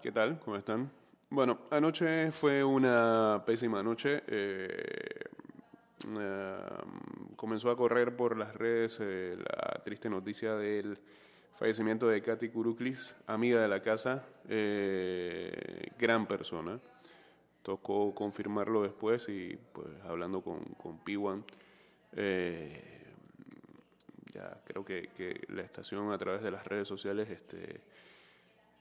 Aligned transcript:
¿qué 0.00 0.12
tal? 0.12 0.38
¿Cómo 0.40 0.56
están? 0.56 0.90
Bueno, 1.28 1.58
anoche 1.70 2.32
fue 2.32 2.64
una 2.64 3.42
pésima 3.44 3.82
noche. 3.82 4.22
Eh, 4.26 5.24
eh, 6.18 6.58
comenzó 7.36 7.70
a 7.70 7.76
correr 7.76 8.16
por 8.16 8.36
las 8.36 8.54
redes 8.54 8.98
eh, 9.00 9.36
la 9.36 9.82
triste 9.84 10.08
noticia 10.08 10.54
del 10.54 10.98
fallecimiento 11.54 12.08
de 12.08 12.22
Katy 12.22 12.48
Kuruklis, 12.48 13.14
amiga 13.26 13.60
de 13.60 13.68
la 13.68 13.82
casa, 13.82 14.24
gran 15.98 16.26
persona. 16.26 16.80
Tocó 17.62 18.14
confirmarlo 18.14 18.82
después 18.82 19.28
y 19.28 19.58
pues 19.72 19.88
hablando 20.08 20.40
con, 20.40 20.60
con 20.82 20.98
P1, 21.04 21.44
ya 24.32 24.62
creo 24.64 24.82
que, 24.82 25.10
que, 25.14 25.42
la 25.48 25.60
estación 25.60 26.10
a 26.10 26.16
través 26.16 26.42
de 26.42 26.50
las 26.50 26.66
redes 26.66 26.88
sociales 26.88 27.28
este, 27.28 27.82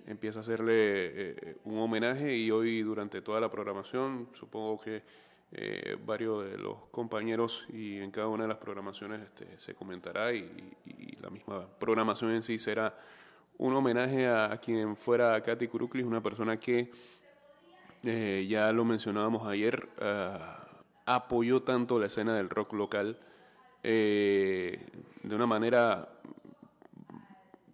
empieza 0.10 0.40
a 0.40 0.42
hacerle 0.42 0.74
eh, 0.76 1.56
un 1.66 1.78
homenaje 1.78 2.36
y 2.36 2.50
hoy 2.50 2.82
durante 2.82 3.22
toda 3.22 3.40
la 3.40 3.50
programación 3.50 4.28
supongo 4.34 4.80
que 4.80 5.04
eh, 5.52 5.98
varios 6.04 6.50
de 6.50 6.58
los 6.58 6.78
compañeros 6.90 7.66
y 7.72 7.98
en 7.98 8.10
cada 8.10 8.28
una 8.28 8.44
de 8.44 8.50
las 8.50 8.58
programaciones 8.58 9.22
este, 9.22 9.58
se 9.58 9.76
comentará 9.76 10.34
y, 10.34 10.76
la 11.22 11.30
misma 11.30 11.68
programación 11.80 12.32
en 12.32 12.42
sí 12.42 12.58
será 12.58 12.98
un 13.58 13.76
homenaje 13.76 14.26
a, 14.26 14.58
quien 14.58 14.96
fuera 14.96 15.42
Katy 15.44 15.68
Kuruklis, 15.68 16.06
una 16.06 16.24
persona 16.24 16.58
que 16.58 16.90
eh, 18.04 18.48
ya 18.50 18.72
lo 18.72 18.86
mencionábamos 18.86 19.46
ayer, 19.46 19.90
ah, 20.00 20.66
apoyó 21.06 21.62
tanto 21.62 22.00
la 22.00 22.06
escena 22.08 22.34
del 22.36 22.50
rock 22.50 22.74
local 22.74 23.18
de 23.84 24.80
una 25.24 25.46
manera 25.46 26.08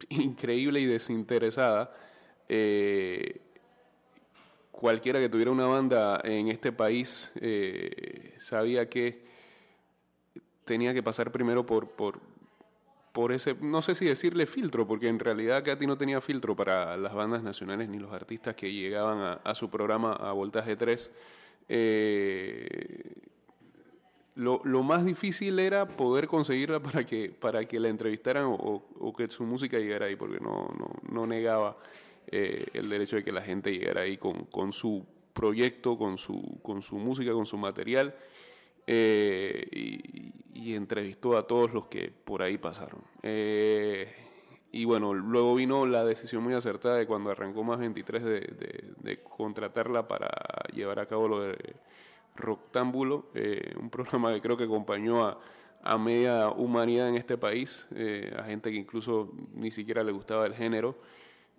increíble 0.10 0.80
y 0.80 0.86
desinteresada 0.86 1.92
eh, 2.50 3.42
cualquiera 4.72 5.20
que 5.20 5.30
tuviera 5.30 5.52
una 5.52 5.66
banda 5.68 6.22
en 6.24 6.50
este 6.50 6.72
país 6.72 7.32
eh, 7.36 8.34
sabía 8.38 8.90
que 8.90 9.24
tenía 10.66 10.94
que 10.94 11.02
pasar 11.02 11.32
primero 11.32 11.66
por, 11.66 11.90
por, 13.12 13.32
ese, 13.32 13.56
no 13.62 13.82
sé 13.82 13.96
si 13.96 14.06
decirle 14.06 14.46
filtro, 14.46 14.86
porque 14.86 15.08
en 15.08 15.20
realidad 15.20 15.64
Katy 15.64 15.88
no 15.88 15.98
tenía 15.98 16.20
filtro 16.20 16.56
para 16.56 16.98
las 16.98 17.14
bandas 17.14 17.44
nacionales 17.44 17.88
ni 17.88 18.00
los 18.00 18.12
artistas 18.12 18.56
que 18.56 18.72
llegaban 18.72 19.40
a, 19.42 19.56
su 19.56 19.70
programa 19.70 20.14
a 20.14 20.34
Voltaje 20.34 20.76
3. 20.76 21.12
Eh, 21.70 23.14
lo, 24.36 24.60
más 24.84 25.06
difícil 25.06 25.58
era 25.60 25.88
poder 25.88 26.28
conseguirla 26.28 26.82
para 26.82 27.06
que, 27.06 27.30
para 27.30 27.64
que 27.66 27.80
la 27.80 27.88
entrevistaran 27.88 28.46
o, 28.48 29.14
que 29.16 29.28
su 29.28 29.44
música 29.44 29.78
llegara 29.78 30.08
ahí, 30.08 30.18
porque 30.18 30.40
no, 30.42 30.68
no, 30.78 30.92
no 31.10 31.26
negaba 31.26 31.78
eh, 32.38 32.66
el 32.74 32.90
derecho 32.90 33.16
de 33.16 33.24
que 33.24 33.32
la 33.32 33.42
gente 33.42 33.72
llegara 33.72 34.02
ahí 34.02 34.18
con, 34.18 34.44
con, 34.48 34.74
su 34.74 35.06
proyecto, 35.32 35.96
con 35.96 36.18
su, 36.18 36.60
con 36.62 36.82
su 36.82 36.98
música, 36.98 37.32
con 37.32 37.46
su 37.46 37.58
material, 37.58 38.14
eh, 38.86 39.66
y, 40.54 40.74
entrevistó 40.74 41.38
a 41.38 41.48
todos 41.48 41.74
los 41.74 41.88
que 41.88 42.12
por 42.12 42.42
ahí 42.42 42.58
pasaron. 42.58 43.00
Eh, 43.24 44.14
y 44.74 44.84
bueno, 44.84 45.14
luego 45.14 45.56
vino 45.56 45.86
la 45.86 46.04
decisión 46.04 46.44
muy 46.44 46.54
acertada 46.54 46.98
de 46.98 47.08
cuando 47.08 47.32
arrancó 47.32 47.64
Más 47.64 47.80
23 47.80 48.24
de, 48.26 48.94
de, 48.98 49.24
contratarla 49.24 50.06
para 50.06 50.28
llevar 50.74 51.00
a 51.00 51.06
cabo 51.06 51.30
lo 51.30 51.42
de 51.42 51.56
Roctámbulo, 52.36 53.30
un 53.80 53.90
programa 53.90 54.34
que 54.34 54.42
creo 54.42 54.58
que 54.58 54.66
acompañó 54.66 55.26
a, 55.26 55.40
a 55.84 55.98
media 55.98 56.50
humanidad 56.50 57.08
en 57.08 57.16
este 57.16 57.38
país, 57.38 57.88
a 58.38 58.44
gente 58.44 58.72
que 58.72 58.78
incluso 58.78 59.32
ni 59.54 59.72
siquiera 59.72 60.04
le 60.04 60.12
gustaba 60.12 60.46
el 60.46 60.54
género. 60.54 60.98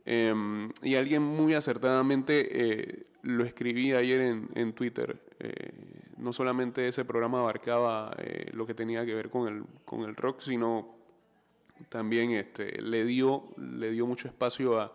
Em, 0.08 0.70
y 0.82 0.94
alguien 0.94 1.20
muy 1.20 1.54
acertadamente 1.54 2.46
eh, 2.52 3.06
lo 3.22 3.44
escribí 3.44 3.92
ayer 3.92 4.20
en, 4.20 4.48
en 4.54 4.72
Twitter. 4.72 5.20
Eh, 5.40 5.72
no 6.16 6.32
solamente 6.32 6.86
ese 6.86 7.04
programa 7.04 7.40
abarcaba 7.40 8.14
eh, 8.18 8.50
lo 8.52 8.66
que 8.66 8.74
tenía 8.74 9.04
que 9.04 9.14
ver 9.14 9.30
con 9.30 9.48
el, 9.48 9.64
con 9.84 10.02
el 10.02 10.14
rock, 10.14 10.42
sino 10.42 10.94
también 11.88 12.30
este, 12.30 12.80
le, 12.80 13.04
dio, 13.04 13.48
le 13.56 13.90
dio 13.90 14.06
mucho 14.06 14.28
espacio 14.28 14.80
a, 14.80 14.94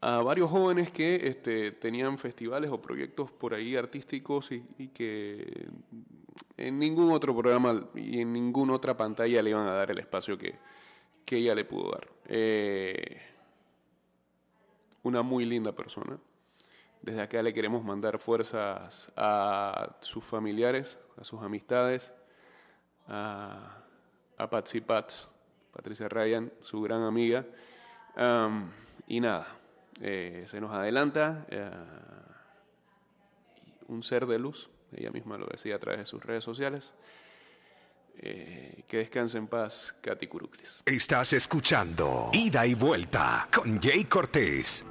a 0.00 0.22
varios 0.22 0.48
jóvenes 0.48 0.92
que 0.92 1.16
este, 1.26 1.72
tenían 1.72 2.16
festivales 2.16 2.70
o 2.70 2.80
proyectos 2.80 3.32
por 3.32 3.52
ahí 3.52 3.74
artísticos 3.74 4.52
y, 4.52 4.88
que 4.94 5.66
en 6.56 6.78
ningún 6.78 7.10
otro 7.10 7.36
programa 7.36 7.88
y 7.96 8.20
en 8.20 8.32
ninguna 8.32 8.74
otra 8.74 8.96
pantalla 8.96 9.42
le 9.42 9.50
iban 9.50 9.66
a 9.66 9.72
dar 9.72 9.90
el 9.90 9.98
espacio 9.98 10.38
que, 10.38 10.54
que 11.26 11.38
ella 11.38 11.56
le 11.56 11.64
pudo 11.64 11.90
dar. 11.90 12.08
Una 15.04 15.22
muy 15.22 15.44
linda 15.44 15.72
persona. 15.72 16.18
Desde 17.00 17.20
acá 17.20 17.42
le 17.42 17.54
queremos 17.54 17.84
mandar 17.84 18.18
fuerzas 18.18 19.12
a 19.16 19.96
sus 20.00 20.24
familiares, 20.24 20.98
a 21.16 21.24
sus 21.24 21.40
amistades, 21.42 22.12
a, 23.06 23.84
a 24.36 24.50
Patsy 24.50 24.80
Pats, 24.80 25.30
Patricia 25.72 26.08
Ryan, 26.08 26.52
su 26.60 26.80
gran 26.82 27.02
amiga. 27.02 27.44
y 29.06 29.20
nada, 29.20 29.46
eh, 30.00 30.44
se 30.46 30.60
nos 30.60 30.72
adelanta 30.72 31.46
eh, 31.50 31.70
un 33.88 34.02
ser 34.02 34.26
de 34.26 34.38
luz, 34.38 34.70
ella 34.92 35.10
misma 35.10 35.36
lo 35.36 35.46
decía 35.46 35.76
a 35.76 35.78
través 35.78 36.00
de 36.00 36.06
sus 36.06 36.22
redes 36.22 36.44
sociales. 36.44 36.94
Eh, 38.16 38.84
que 38.86 38.98
descanse 38.98 39.38
en 39.38 39.48
paz, 39.48 39.92
Katy 40.00 40.28
Kuruklis. 40.28 40.82
Estás 40.86 41.32
escuchando 41.32 42.30
Ida 42.32 42.64
y 42.64 42.74
Vuelta 42.74 43.48
con 43.52 43.80
Jay 43.82 44.04
Cortés. 44.04 44.86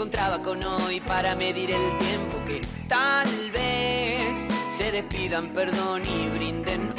Encontraba 0.00 0.40
con 0.40 0.64
hoy 0.64 0.98
para 1.00 1.36
medir 1.36 1.70
el 1.72 1.98
tiempo 1.98 2.42
que 2.46 2.62
tal 2.88 3.28
vez 3.50 4.48
se 4.74 4.90
despidan, 4.90 5.48
perdón 5.48 6.00
y 6.06 6.26
brinden 6.30 6.94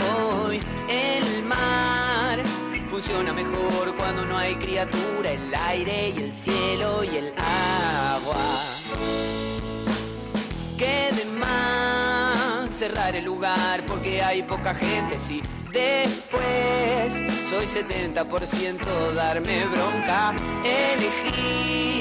hoy. 0.46 0.60
El 0.88 1.44
mar 1.46 2.38
funciona 2.92 3.34
mejor 3.34 3.96
cuando 3.98 4.24
no 4.24 4.38
hay 4.38 4.54
criatura, 4.54 5.32
el 5.32 5.52
aire 5.52 6.14
y 6.16 6.22
el 6.22 6.32
cielo 6.32 7.04
y 7.04 7.18
el 7.18 7.34
agua. 7.40 8.38
Que 10.78 11.10
de 11.16 11.26
más 11.40 12.70
cerrar 12.70 13.16
el 13.16 13.26
lugar 13.26 13.84
porque 13.88 14.22
hay 14.22 14.44
poca 14.44 14.76
gente, 14.76 15.20
sí. 15.20 15.42
Después 15.74 17.14
soy 17.50 17.66
70% 17.66 19.14
darme 19.16 19.66
bronca, 19.66 20.36
elegí 20.64 22.01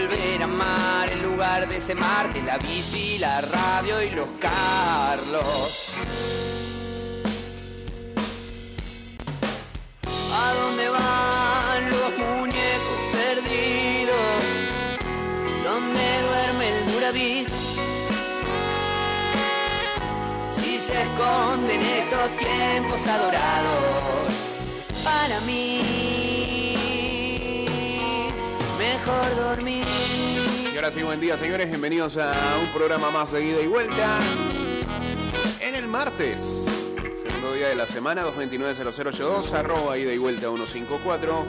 volver 0.00 0.40
a 0.40 0.44
amar 0.44 1.10
en 1.10 1.22
lugar 1.22 1.68
de 1.68 1.76
ese 1.76 1.94
Marte, 1.94 2.42
la 2.42 2.58
bici, 2.58 3.18
la 3.18 3.40
radio 3.40 4.02
y 4.02 4.10
los 4.10 4.28
Carlos. 4.40 5.90
¿A 10.32 10.52
dónde 10.54 10.88
van 10.88 11.90
los 11.90 12.18
muñecos 12.18 12.98
perdidos? 13.12 14.42
¿Dónde 15.64 16.02
duerme 16.28 16.68
el 16.78 16.92
Duravit? 16.92 17.48
Si 20.56 20.78
se 20.78 21.02
esconden 21.02 21.82
estos 21.82 22.30
tiempos 22.38 23.06
adorados 23.06 24.34
para 25.04 25.40
mí 25.40 25.89
dormir. 29.36 29.84
Y 30.72 30.76
ahora 30.76 30.92
sí, 30.92 31.02
buen 31.02 31.20
día, 31.20 31.36
señores. 31.36 31.68
Bienvenidos 31.68 32.16
a 32.16 32.32
un 32.62 32.68
programa 32.72 33.10
más 33.10 33.32
de 33.32 33.44
ida 33.44 33.60
y 33.60 33.66
vuelta. 33.66 34.18
En 35.60 35.74
el 35.74 35.86
martes, 35.86 36.66
segundo 37.12 37.52
día 37.54 37.68
de 37.68 37.74
la 37.74 37.86
semana, 37.86 38.24
229-0082, 38.24 39.52
arroba 39.52 39.98
ida 39.98 40.12
y 40.12 40.18
vuelta 40.18 40.48
154. 40.48 41.46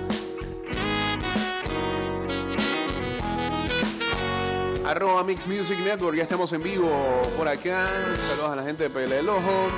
Arroba 4.85 5.23
Mix 5.23 5.47
Music 5.47 5.79
Network, 5.79 6.17
ya 6.17 6.23
estamos 6.23 6.51
en 6.53 6.61
vivo 6.61 6.89
por 7.37 7.47
acá. 7.47 7.87
Saludos 8.29 8.49
a 8.49 8.55
la 8.57 8.63
gente 8.63 8.83
de 8.83 8.89
Pele 8.89 9.15
del 9.15 9.29
Ojo. 9.29 9.69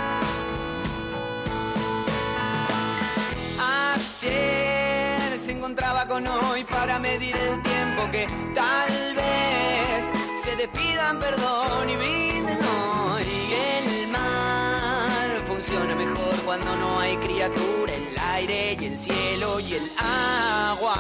Encontraba 5.73 6.05
con 6.05 6.27
hoy 6.27 6.63
para 6.65 6.99
medir 6.99 7.35
el 7.35 7.59
tiempo 7.63 8.03
que 8.11 8.27
tal 8.53 9.15
vez 9.15 10.05
se 10.43 10.55
despidan 10.55 11.17
perdón 11.17 11.89
y 11.89 11.95
brinden 11.95 12.59
hoy. 12.63 13.25
El 13.79 14.07
mar 14.09 15.41
funciona 15.47 15.95
mejor 15.95 16.35
cuando 16.45 16.75
no 16.75 16.99
hay 16.99 17.17
criatura, 17.17 17.91
el 17.91 18.15
aire 18.35 18.77
y 18.79 18.85
el 18.85 18.99
cielo 18.99 19.59
y 19.59 19.73
el 19.73 19.91
agua. 19.97 20.93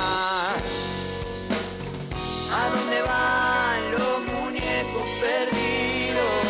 ¿A 2.51 2.69
dónde 2.75 3.01
van 3.03 3.91
los 3.91 4.19
muñecos 4.33 5.07
perdidos? 5.21 6.47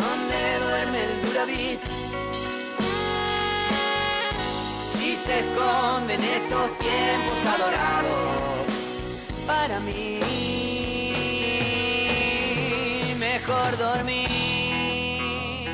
¿Dónde 0.00 0.58
duerme 0.58 1.04
el 1.04 1.22
Duravit? 1.22 1.95
Se 5.26 5.40
esconden 5.40 6.20
estos 6.20 6.78
tiempos 6.78 7.46
adorados. 7.58 8.66
Para 9.44 9.80
mí, 9.80 10.20
mejor 13.18 13.76
dormir. 13.76 14.28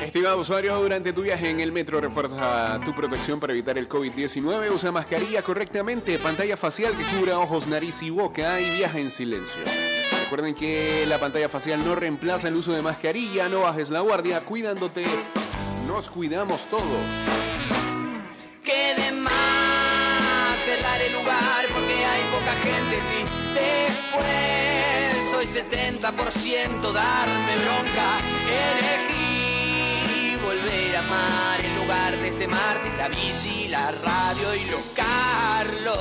Estimado 0.03 0.39
usuario, 0.39 0.81
durante 0.81 1.13
tu 1.13 1.21
viaje 1.21 1.49
en 1.51 1.59
el 1.59 1.71
metro 1.71 2.01
refuerza 2.01 2.79
tu 2.83 2.95
protección 2.95 3.39
para 3.39 3.53
evitar 3.53 3.77
el 3.77 3.87
COVID-19, 3.87 4.71
usa 4.71 4.91
mascarilla 4.91 5.43
correctamente, 5.43 6.17
pantalla 6.17 6.57
facial 6.57 6.97
que 6.97 7.03
cubra 7.15 7.37
ojos, 7.37 7.67
nariz 7.67 8.01
y 8.01 8.09
boca 8.09 8.59
y 8.59 8.71
viaja 8.71 8.97
en 8.99 9.11
silencio. 9.11 9.61
Recuerden 10.23 10.55
que 10.55 11.05
la 11.07 11.19
pantalla 11.19 11.49
facial 11.49 11.85
no 11.85 11.93
reemplaza 11.93 12.47
el 12.47 12.55
uso 12.55 12.73
de 12.73 12.81
mascarilla, 12.81 13.49
no 13.49 13.61
bajes 13.61 13.91
la 13.91 13.99
guardia, 13.99 14.41
cuidándote, 14.41 15.05
nos 15.87 16.09
cuidamos 16.09 16.65
todos. 16.65 17.72
Poca 22.43 22.55
gente, 22.63 23.01
sí. 23.01 23.23
Después 23.53 25.31
soy 25.31 25.45
70% 25.45 26.91
darme 26.91 27.57
bronca, 27.57 28.19
elegí 28.79 30.35
volver 30.37 30.95
a 30.95 30.99
amar 30.99 31.61
en 31.63 31.75
lugar 31.75 32.17
de 32.17 32.27
ese 32.29 32.47
Marte, 32.47 32.91
la 32.97 33.07
bici, 33.07 33.67
la 33.69 33.91
radio 33.91 34.55
y 34.55 34.65
los 34.65 34.81
Carlos. 34.95 35.97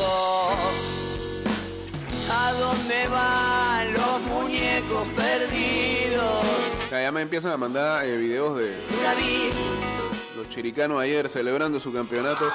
¿A 2.31 2.53
dónde 2.53 3.09
van 3.09 3.93
los 3.93 4.21
muñecos 4.23 5.06
perdidos? 5.09 6.47
Ya 6.91 7.12
me 7.12 7.23
empiezan 7.23 7.53
a 7.53 7.56
mandar 7.56 8.05
eh, 8.05 8.17
videos 8.17 8.56
de 8.56 8.77
los 10.37 10.49
chiricanos 10.49 11.00
ayer 11.00 11.29
celebrando 11.29 11.79
su 11.81 11.93
campeonato. 11.93 12.47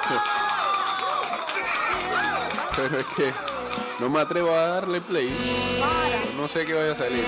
Pero 2.76 2.98
es 3.00 3.06
que 3.16 3.47
no 4.00 4.08
me 4.08 4.20
atrevo 4.20 4.54
a 4.54 4.66
darle 4.68 5.00
play. 5.00 5.30
No 6.36 6.46
sé 6.48 6.64
qué 6.64 6.74
vaya 6.74 6.92
a 6.92 6.94
salir. 6.94 7.24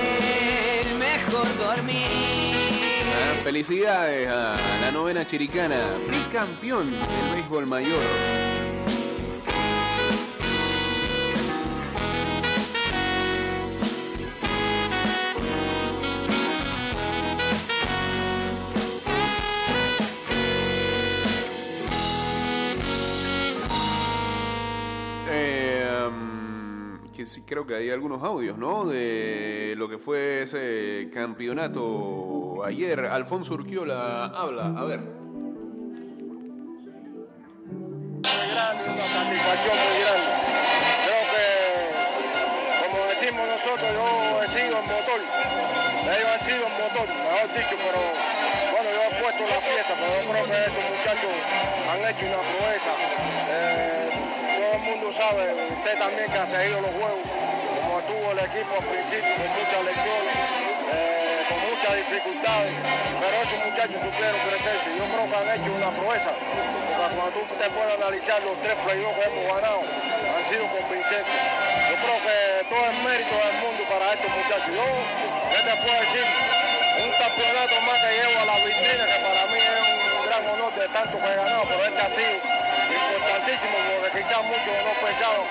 mejor 0.98 1.46
dormir. 1.58 2.06
Ah, 3.12 3.34
Felicidades 3.42 4.28
a 4.28 4.54
la 4.80 4.90
novena 4.92 5.26
chiricana, 5.26 5.78
bicampeón 6.08 6.90
del 6.90 7.30
béisbol 7.34 7.66
mayor. 7.66 8.02
Que 27.20 27.26
sí, 27.26 27.42
creo 27.42 27.66
que 27.66 27.74
hay 27.74 27.90
algunos 27.90 28.22
audios, 28.22 28.56
¿no? 28.56 28.86
De 28.86 29.74
lo 29.76 29.90
que 29.90 29.98
fue 29.98 30.44
ese 30.44 31.10
campeonato 31.12 32.64
ayer. 32.64 33.00
Alfonso 33.00 33.52
Urquiola 33.52 34.24
habla, 34.24 34.72
a 34.74 34.84
ver. 34.84 35.00
una 38.20 39.04
satisfacción 39.04 39.76
muy 39.76 39.96
grande. 40.00 40.32
Creo 41.04 41.22
que, 41.28 41.46
como 42.88 43.04
decimos 43.12 43.44
nosotros, 43.52 43.90
yo 43.92 44.42
he 44.42 44.48
sido 44.48 44.80
el 44.80 44.86
motor, 44.88 45.20
ellos 45.20 46.30
han 46.32 46.40
sido 46.40 46.64
el 46.64 46.72
motor, 46.72 47.04
mejor 47.04 47.52
dicho, 47.52 47.76
pero 47.84 48.00
bueno, 48.72 48.88
yo 48.96 49.00
he 49.04 49.12
puesto 49.20 49.42
la 49.44 49.60
pieza, 49.60 49.92
pero 49.92 50.08
yo 50.16 50.30
creo 50.30 50.44
que 50.46 50.56
esos 50.56 50.84
muchachos 50.88 51.36
han 51.84 52.00
hecho 52.00 52.24
una 52.24 52.40
proeza. 52.48 52.92
Eh, 53.50 54.49
todo 54.70 54.78
el 54.78 54.86
mundo 54.86 55.12
sabe, 55.12 55.50
usted 55.74 55.98
también 55.98 56.30
que 56.30 56.38
ha 56.38 56.46
seguido 56.46 56.80
los 56.80 56.90
juegos, 56.94 57.26
como 57.82 57.98
estuvo 57.98 58.30
el 58.30 58.38
equipo 58.38 58.70
al 58.78 58.86
principio, 58.86 59.34
con 59.34 59.50
muchas 59.50 59.82
lesiones. 59.82 60.36
eh, 60.90 61.42
con 61.50 61.58
muchas 61.70 61.92
dificultades, 62.02 62.74
pero 63.18 63.34
esos 63.42 63.58
muchachos 63.66 63.98
supieron 64.02 64.38
crecerse. 64.46 64.90
Yo 64.94 65.04
creo 65.06 65.26
que 65.26 65.36
han 65.38 65.50
hecho 65.54 65.70
una 65.74 65.90
proeza, 65.90 66.30
porque 66.30 67.14
cuando 67.14 67.30
tú 67.34 67.42
te 67.54 67.66
puedes 67.70 67.94
analizar 67.94 68.38
los 68.42 68.54
tres 68.62 68.76
playoffs 68.86 69.16
que 69.18 69.26
hemos 69.26 69.44
ganado, 69.54 69.80
han 69.82 70.44
sido 70.46 70.64
convincentes. 70.70 71.38
Yo 71.90 71.94
creo 71.98 72.18
que 72.26 72.36
todo 72.70 72.84
el 72.90 72.96
mérito 73.06 73.34
del 73.38 73.56
mundo 73.62 73.82
para 73.90 74.06
estos 74.14 74.30
muchachos. 74.30 74.70
Yo, 74.70 74.86
¿qué 75.50 75.60
te 75.62 75.74
puedo 75.78 75.96
decir? 75.98 76.26
Un 77.06 77.12
campeonato 77.18 77.74
más 77.86 77.98
que 78.02 78.10
llevo 78.18 78.36
a 78.38 78.46
la 78.50 78.56
vitrina, 78.66 79.04
que 79.06 79.18
para 79.18 79.42
mí 79.50 79.58
es 79.58 79.86
un 79.90 80.22
gran 80.26 80.42
honor 80.46 80.72
de 80.74 80.86
tanto 80.90 81.14
que 81.18 81.26
he 81.26 81.36
ganado, 81.38 81.62
pero 81.70 81.82
este 81.86 82.02
ha 82.02 82.10
sido 82.10 82.34
importantísimo, 83.40 83.76
porque 84.00 84.18
quizás 84.20 84.42
muchos 84.44 84.74
no 84.84 84.92
pensaban 85.00 85.44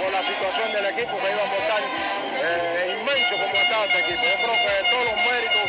por 0.00 0.12
la 0.12 0.22
situación 0.22 0.68
del 0.72 0.86
equipo 0.86 1.16
que 1.16 1.28
íbamos 1.32 1.50
a 1.56 1.60
estar 1.64 1.80
eh, 1.80 2.96
inmenso 3.00 3.34
como 3.40 3.54
estaba 3.56 3.84
este 3.86 4.00
equipo. 4.00 4.22
Yo 4.22 4.36
creo 4.44 4.56
que 4.60 4.72
todos 4.90 5.04
los 5.06 5.16
méritos 5.24 5.66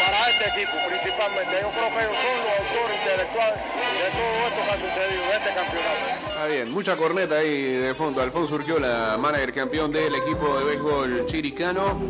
para 0.00 0.18
este 0.30 0.44
equipo 0.52 0.74
principalmente. 0.88 1.52
Yo 1.60 1.70
creo 1.70 1.88
que 1.88 2.00
ellos 2.04 2.18
son 2.20 2.36
los 2.44 2.52
autores 2.60 2.96
intelectuales 3.00 3.60
de 3.64 4.08
todo 4.12 4.36
esto 4.48 4.60
que 4.60 4.70
ha 4.70 4.78
sucedido, 4.80 5.22
de 5.30 5.36
este 5.40 5.50
campeonato. 5.56 6.04
Está 6.28 6.44
bien, 6.46 6.70
mucha 6.70 6.96
corneta 6.96 7.34
ahí 7.36 7.62
de 7.80 7.94
fondo. 7.94 8.22
Alfonso 8.22 8.54
Urquiola, 8.54 9.16
manager 9.18 9.52
campeón 9.52 9.92
del 9.92 10.14
equipo 10.14 10.58
de 10.58 10.64
béisbol 10.64 11.26
chiricano. 11.26 12.00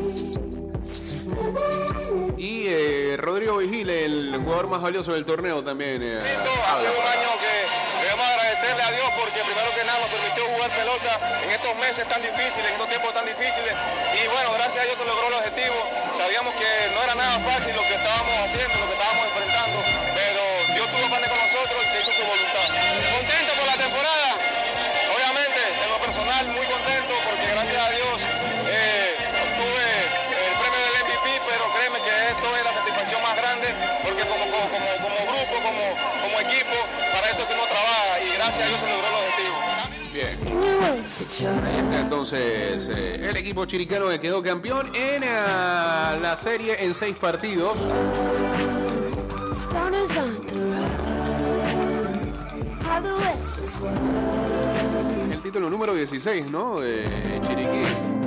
Y 2.37 2.65
eh, 2.69 3.17
Rodrigo 3.19 3.59
Vigile, 3.59 4.07
el 4.07 4.37
jugador 4.43 4.67
más 4.69 4.81
valioso 4.83 5.13
del 5.13 5.25
torneo 5.25 5.63
también. 5.63 6.01
eh, 6.03 6.19
Ha 6.67 6.77
sido 6.77 6.91
habla. 6.91 7.01
un 7.01 7.07
año 7.19 7.30
agradecerle 8.71 8.83
a 8.83 8.91
Dios 8.91 9.11
porque 9.19 9.41
primero 9.43 9.71
que 9.75 9.85
nada 9.85 9.99
nos 10.01 10.11
permitió 10.11 10.47
jugar 10.47 10.71
pelota 10.71 11.13
en 11.43 11.51
estos 11.51 11.75
meses 11.77 12.09
tan 12.09 12.23
difíciles, 12.23 12.67
en 12.67 12.75
estos 12.75 12.89
tiempos 12.89 13.15
tan 13.15 13.27
difíciles. 13.27 13.75
Y 14.15 14.27
bueno, 14.29 14.53
gracias 14.55 14.83
a 14.83 14.87
Dios 14.87 14.99
se 14.99 15.05
logró 15.05 15.27
el 15.29 15.35
objetivo. 15.35 15.77
Sabíamos 16.15 16.55
que 16.55 16.71
no 16.95 17.03
era 17.03 17.15
nada 17.15 17.39
fácil 17.41 17.75
lo 17.75 17.83
que 17.83 17.95
estábamos 17.95 18.35
haciendo, 18.47 18.75
lo 18.79 18.87
que 18.87 18.95
estábamos 18.95 19.23
enfrentando, 19.27 19.79
pero 20.15 20.43
Dios 20.75 20.87
tuvo 20.87 21.07
planes 21.11 21.29
con 21.31 21.39
nosotros 21.39 21.79
y 21.83 21.89
se 21.91 21.97
hizo 22.01 22.13
su 22.13 22.23
voluntad. 22.23 22.67
Contento 22.71 23.53
por 23.59 23.67
la 23.67 23.79
temporada, 23.81 24.31
obviamente, 25.15 25.61
en 25.83 25.89
lo 25.91 25.99
personal 25.99 26.43
muy 26.47 26.67
contento 26.67 27.15
porque 27.27 27.47
gracias 27.51 27.81
a 27.83 27.91
Dios 27.91 28.17
eh, 28.71 29.15
obtuve 29.35 29.87
el 30.31 30.53
premio 30.63 30.79
del 30.79 30.95
MVP, 31.11 31.27
pero 31.43 31.63
créeme 31.75 31.99
que 32.07 32.15
esto 32.31 32.47
es 32.55 32.63
la 32.65 32.75
satisfacción 32.75 33.23
más 33.23 33.35
grande 33.35 33.75
porque 34.05 34.23
como, 34.31 34.47
grupo, 34.47 35.57
como, 35.59 35.85
como 36.23 36.35
equipo, 36.41 36.77
para 37.13 37.31
esto 37.31 37.47
que 37.47 37.55
uno 37.55 37.67
trabaja 37.67 38.00
gracias 38.41 38.65
a 38.65 38.69
Dios 38.69 38.81
se 38.81 38.87
logró 38.87 39.07
el 39.07 39.15
objetivo. 39.15 39.59
Bien. 40.13 40.39
Entonces, 42.00 42.88
eh, 42.88 43.29
el 43.29 43.37
equipo 43.37 43.64
chiricano 43.67 44.09
que 44.09 44.19
quedó 44.19 44.43
campeón 44.43 44.91
en 44.95 45.23
eh, 45.23 45.26
la 45.26 46.37
serie 46.37 46.83
en 46.83 46.95
seis 46.95 47.17
partidos. 47.17 47.76
El 55.31 55.43
título 55.43 55.71
número 55.71 55.95
16, 55.95 56.50
¿no? 56.50 56.81
De 56.81 57.41
Chiriquí. 57.47 58.20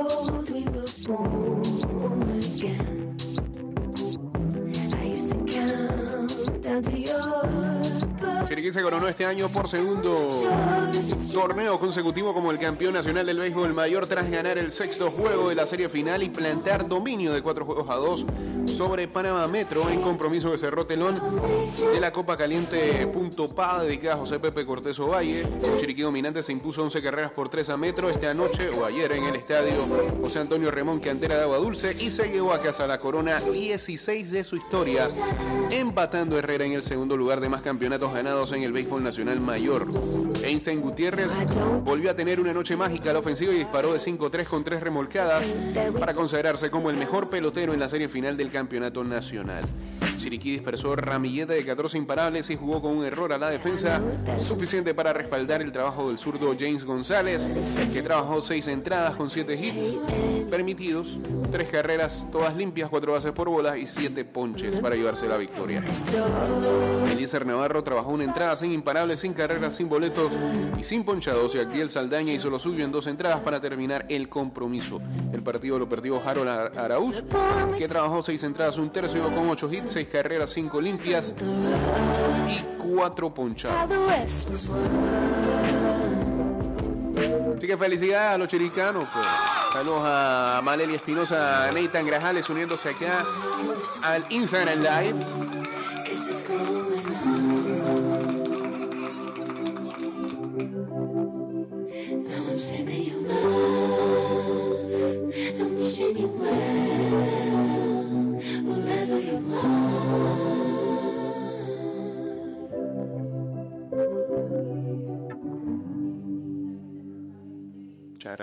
We 0.00 0.62
were 0.64 0.86
born 1.06 2.30
again. 2.38 3.16
I 4.94 5.04
used 5.04 5.30
to 5.30 5.38
count 5.44 6.62
down 6.62 6.82
to 6.84 6.98
your. 6.98 7.59
Chiriquí 8.50 8.82
coronó 8.82 9.06
este 9.06 9.24
año 9.24 9.48
por 9.48 9.68
segundo 9.68 10.28
torneo 11.32 11.78
consecutivo 11.78 12.34
como 12.34 12.50
el 12.50 12.58
campeón 12.58 12.94
nacional 12.94 13.24
del 13.24 13.38
béisbol 13.38 13.72
mayor 13.72 14.08
tras 14.08 14.28
ganar 14.28 14.58
el 14.58 14.72
sexto 14.72 15.12
juego 15.12 15.50
de 15.50 15.54
la 15.54 15.66
serie 15.66 15.88
final 15.88 16.24
y 16.24 16.30
plantear 16.30 16.88
dominio 16.88 17.32
de 17.32 17.42
cuatro 17.42 17.64
juegos 17.64 17.88
a 17.88 17.94
dos 17.94 18.26
sobre 18.66 19.06
Panamá 19.06 19.46
Metro 19.46 19.88
en 19.88 20.00
compromiso 20.00 20.50
que 20.50 20.58
cerró 20.58 20.84
telón 20.84 21.20
de 21.92 22.00
la 22.00 22.10
Copa 22.12 22.36
Caliente 22.36 23.06
Punto 23.06 23.54
Pa 23.54 23.84
dedicada 23.84 24.16
a 24.16 24.18
José 24.18 24.40
Pepe 24.40 24.66
Cortés 24.66 24.98
Ovalle. 24.98 25.46
Chiriquí 25.78 26.02
dominante 26.02 26.42
se 26.42 26.50
impuso 26.50 26.82
11 26.82 27.00
carreras 27.02 27.30
por 27.30 27.48
3 27.48 27.70
a 27.70 27.76
Metro 27.76 28.10
esta 28.10 28.34
noche 28.34 28.68
o 28.70 28.84
ayer 28.84 29.12
en 29.12 29.24
el 29.24 29.36
estadio 29.36 29.74
José 30.20 30.40
Antonio 30.40 30.72
Remón 30.72 30.98
Cantera 30.98 31.36
de 31.36 31.42
Agua 31.42 31.58
Dulce 31.58 31.96
y 32.00 32.10
se 32.10 32.28
llevó 32.28 32.52
a 32.52 32.58
casa 32.58 32.88
la 32.88 32.98
corona 32.98 33.38
16 33.38 34.32
de 34.32 34.42
su 34.42 34.56
historia 34.56 35.08
empatando 35.70 36.36
Herrera 36.36 36.64
en 36.64 36.72
el 36.72 36.82
segundo 36.82 37.16
lugar 37.16 37.38
de 37.38 37.48
más 37.48 37.62
campeonatos 37.62 38.12
ganados 38.12 38.39
en 38.40 38.62
el 38.62 38.72
béisbol 38.72 39.02
nacional 39.02 39.38
mayor. 39.38 39.86
Einstein 40.42 40.80
Gutiérrez 40.80 41.30
volvió 41.84 42.10
a 42.10 42.14
tener 42.14 42.40
una 42.40 42.54
noche 42.54 42.74
mágica 42.74 43.10
a 43.10 43.12
la 43.12 43.18
ofensiva 43.18 43.52
y 43.52 43.58
disparó 43.58 43.92
de 43.92 43.98
5-3 43.98 44.46
con 44.46 44.64
3 44.64 44.82
remolcadas 44.82 45.52
para 45.98 46.14
consagrarse 46.14 46.70
como 46.70 46.88
el 46.88 46.96
mejor 46.96 47.28
pelotero 47.28 47.74
en 47.74 47.80
la 47.80 47.88
serie 47.90 48.08
final 48.08 48.38
del 48.38 48.50
campeonato 48.50 49.04
nacional. 49.04 49.64
Chiriquí 50.20 50.52
dispersó 50.52 50.94
ramillete 50.94 51.54
de 51.54 51.64
14 51.64 51.96
imparables 51.96 52.50
y 52.50 52.56
jugó 52.56 52.82
con 52.82 52.98
un 52.98 53.06
error 53.06 53.32
a 53.32 53.38
la 53.38 53.48
defensa 53.48 54.02
suficiente 54.38 54.92
para 54.92 55.14
respaldar 55.14 55.62
el 55.62 55.72
trabajo 55.72 56.08
del 56.08 56.18
zurdo 56.18 56.54
James 56.58 56.84
González, 56.84 57.48
que 57.90 58.02
trabajó 58.02 58.42
6 58.42 58.66
entradas 58.68 59.16
con 59.16 59.30
7 59.30 59.54
hits 59.54 59.98
permitidos, 60.50 61.18
3 61.50 61.70
carreras 61.70 62.28
todas 62.30 62.54
limpias, 62.54 62.90
4 62.90 63.12
bases 63.12 63.32
por 63.32 63.48
bola 63.48 63.78
y 63.78 63.86
7 63.86 64.24
ponches 64.26 64.78
para 64.80 64.94
llevarse 64.94 65.26
la 65.26 65.38
victoria. 65.38 65.82
Eliezer 67.10 67.46
Navarro 67.46 67.82
trabajó 67.82 68.10
una 68.10 68.24
entrada 68.24 68.56
sin 68.56 68.72
imparables, 68.72 69.20
sin 69.20 69.32
carreras, 69.32 69.74
sin 69.74 69.88
boletos 69.88 70.30
y 70.78 70.82
sin 70.82 71.02
ponchados 71.02 71.54
y 71.54 71.60
Agdiel 71.60 71.88
Saldaña 71.88 72.32
hizo 72.32 72.50
lo 72.50 72.58
suyo 72.58 72.84
en 72.84 72.92
dos 72.92 73.06
entradas 73.06 73.40
para 73.40 73.60
terminar 73.60 74.04
el 74.10 74.28
compromiso. 74.28 75.00
El 75.32 75.42
partido 75.42 75.78
lo 75.78 75.88
perdió 75.88 76.20
Harold 76.22 76.76
Arauz, 76.76 77.24
que 77.78 77.88
trabajó 77.88 78.22
6 78.22 78.42
entradas, 78.44 78.76
un 78.76 78.90
tercio 78.90 79.22
con 79.30 79.48
8 79.48 79.72
hits, 79.72 79.92
6 79.92 80.09
Carreras 80.10 80.50
5 80.50 80.80
limpias 80.80 81.34
y 82.48 82.62
4 82.82 83.34
ponchados. 83.34 83.90
Así 87.56 87.66
que 87.66 87.76
felicidades 87.76 88.34
a 88.34 88.38
los 88.38 88.48
chiricanos. 88.48 89.04
Pues. 89.12 89.26
Saludos 89.72 90.00
a 90.04 90.60
Maleli 90.64 90.94
Espinosa, 90.94 91.68
a 91.68 91.72
Nathan 91.72 92.06
Grajales 92.06 92.48
uniéndose 92.50 92.88
acá 92.88 93.24
al 94.02 94.24
Instagram 94.30 94.80
Live. 94.80 95.14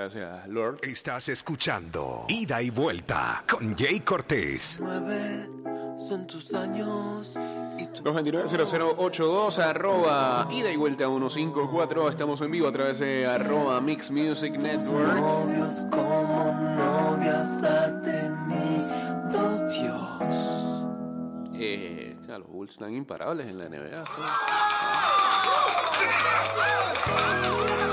Gracias, 0.07 0.47
Lord. 0.47 0.79
Estás 0.83 1.27
escuchando 1.27 2.23
Ida 2.29 2.61
y 2.61 2.69
Vuelta 2.69 3.43
con 3.45 3.75
Jay 3.75 3.99
Cortés. 3.99 4.79
Nueve 4.79 5.49
son 5.97 6.25
tus 6.25 6.53
años 6.53 7.33
y 7.77 7.87
tu 7.87 8.03
229-0082, 8.03 9.59
arroba 9.59 10.47
ida 10.49 10.71
y 10.71 10.77
vuelta 10.77 11.07
154. 11.07 12.07
Estamos 12.09 12.39
en 12.39 12.51
vivo 12.51 12.69
a 12.69 12.71
través 12.71 12.99
de 12.99 13.27
arroba 13.27 13.81
Mix 13.81 14.09
Music 14.09 14.53
Network. 14.53 15.13
novios 15.13 15.85
como 15.91 16.53
novias 16.53 17.63
ha 17.63 18.01
tenido 18.01 19.67
Dios. 19.67 21.51
Eh, 21.55 22.15
ya, 22.25 22.39
los 22.39 22.47
Bulls 22.47 22.71
están 22.71 22.93
imparables 22.93 23.47
en 23.47 23.59
la 23.59 23.67
NBA. 23.67 24.05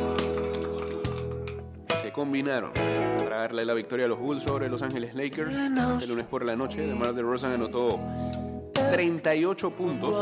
se 2.01 2.11
combinaron 2.11 2.73
para 2.73 3.41
darle 3.43 3.65
la 3.65 3.75
victoria 3.75 4.07
a 4.07 4.09
los 4.09 4.19
Bulls 4.19 4.43
sobre 4.43 4.69
Los 4.69 4.83
Ángeles 4.83 5.15
Lakers. 5.15 5.55
El 6.03 6.09
lunes 6.09 6.27
por 6.27 6.45
la 6.45 6.57
noche, 6.57 6.81
DeMar 6.81 7.13
DeRozan 7.13 7.53
anotó 7.53 8.01
38 8.73 9.71
puntos, 9.73 10.17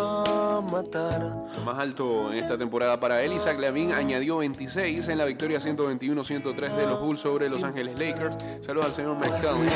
más 1.64 1.78
alto 1.78 2.32
en 2.32 2.38
esta 2.38 2.58
temporada 2.58 2.98
para 2.98 3.22
él. 3.22 3.32
Isaac 3.32 3.60
Lavin 3.60 3.92
añadió 3.92 4.38
26 4.38 5.08
en 5.08 5.18
la 5.18 5.24
victoria 5.24 5.58
121-103 5.58 6.76
de 6.76 6.86
los 6.86 7.00
Bulls 7.00 7.20
sobre 7.20 7.48
Los 7.48 7.62
Ángeles 7.62 7.96
Lakers. 7.98 8.36
Saludos 8.60 8.86
al 8.86 8.92
señor 8.92 9.16
McCallum. 9.16 9.68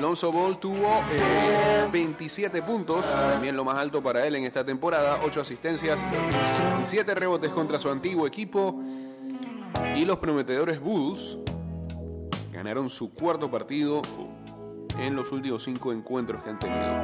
Lonzo 0.00 0.32
Ball 0.32 0.58
tuvo 0.58 0.88
eh, 1.12 1.88
27 1.90 2.62
puntos, 2.62 3.04
también 3.10 3.56
lo 3.56 3.64
más 3.64 3.78
alto 3.78 4.02
para 4.02 4.26
él 4.26 4.36
en 4.36 4.44
esta 4.44 4.64
temporada, 4.64 5.20
8 5.24 5.40
asistencias, 5.40 6.04
7 6.84 7.14
rebotes 7.14 7.50
contra 7.50 7.78
su 7.78 7.90
antiguo 7.90 8.26
equipo. 8.26 8.80
Y 9.96 10.04
los 10.04 10.18
prometedores 10.18 10.80
Bulls 10.80 11.36
ganaron 12.52 12.88
su 12.88 13.12
cuarto 13.12 13.50
partido 13.50 14.02
en 14.98 15.16
los 15.16 15.32
últimos 15.32 15.62
5 15.64 15.92
encuentros 15.92 16.42
que 16.42 16.50
han 16.50 16.58
tenido. 16.58 17.02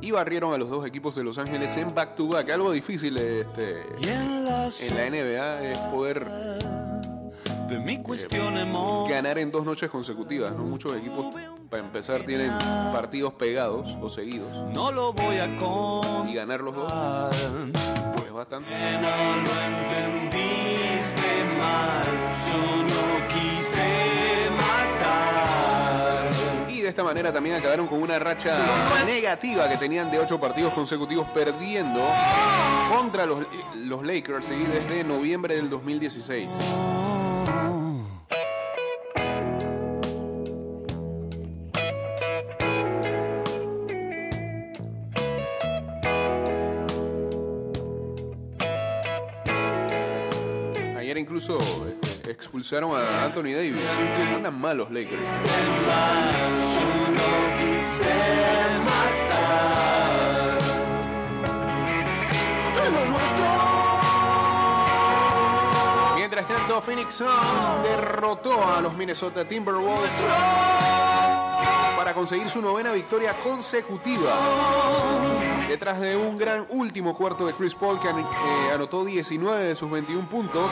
Y 0.00 0.10
barrieron 0.10 0.52
a 0.52 0.58
los 0.58 0.68
dos 0.68 0.86
equipos 0.86 1.14
de 1.14 1.24
Los 1.24 1.38
Ángeles 1.38 1.76
en 1.76 1.94
back-to-back. 1.94 2.50
Algo 2.50 2.70
difícil 2.72 3.16
este, 3.16 3.82
en 4.02 4.96
la 4.96 5.08
NBA 5.08 5.62
es 5.62 5.78
poder 5.90 6.26
de 7.74 7.80
mi 7.80 8.00
cuestión 8.02 8.56
amor. 8.56 9.10
ganar 9.10 9.36
en 9.38 9.50
dos 9.50 9.64
noches 9.64 9.90
consecutivas. 9.90 10.52
¿no? 10.52 10.62
Muchos 10.62 10.96
equipos, 10.96 11.34
para 11.68 11.82
empezar, 11.82 12.22
tienen 12.22 12.52
partidos 12.92 13.34
pegados 13.34 13.96
o 14.00 14.08
seguidos. 14.08 14.48
No 14.72 14.92
lo 14.92 15.12
voy 15.12 15.38
a 15.38 15.56
con. 15.56 16.28
Y 16.28 16.34
ganar 16.34 16.60
los 16.60 16.74
dos 16.74 16.92
pues 18.16 18.32
bastante. 18.32 18.70
No 19.02 19.10
lo 19.42 19.52
entendiste 19.60 21.44
mal. 21.58 22.04
Yo 22.48 22.84
no 22.84 23.26
quise 23.26 24.50
matar. 24.50 26.30
Y 26.70 26.80
de 26.80 26.88
esta 26.88 27.02
manera 27.02 27.32
también 27.32 27.56
acabaron 27.56 27.88
con 27.88 28.00
una 28.00 28.20
racha 28.20 28.56
negativa 29.04 29.68
que 29.68 29.78
tenían 29.78 30.12
de 30.12 30.20
ocho 30.20 30.38
partidos 30.38 30.72
consecutivos 30.72 31.26
perdiendo 31.30 32.00
contra 32.96 33.26
los, 33.26 33.44
los 33.74 34.04
Lakers 34.04 34.46
¿sí? 34.46 34.54
desde 34.54 35.02
noviembre 35.02 35.56
del 35.56 35.68
2016. 35.68 37.13
Expulsaron 52.54 52.94
a 52.94 53.24
Anthony 53.24 53.50
Davis. 53.52 53.80
Andan 54.32 54.60
mal 54.60 54.76
los 54.76 54.88
Lakers. 54.88 55.40
Mientras 66.16 66.46
tanto, 66.46 66.80
Phoenix 66.80 67.14
Suns 67.14 67.82
derrotó 67.82 68.64
a 68.64 68.80
los 68.80 68.94
Minnesota 68.94 69.44
Timberwolves 69.44 70.12
para 71.96 72.14
conseguir 72.14 72.48
su 72.48 72.62
novena 72.62 72.92
victoria 72.92 73.34
consecutiva. 73.42 74.32
Detrás 75.68 75.98
de 76.00 76.16
un 76.16 76.38
gran 76.38 76.64
último 76.70 77.16
cuarto 77.16 77.48
de 77.48 77.52
Chris 77.52 77.74
Paul 77.74 77.98
que 77.98 78.10
eh, 78.10 78.72
anotó 78.72 79.04
19 79.04 79.64
de 79.64 79.74
sus 79.74 79.90
21 79.90 80.28
puntos. 80.28 80.70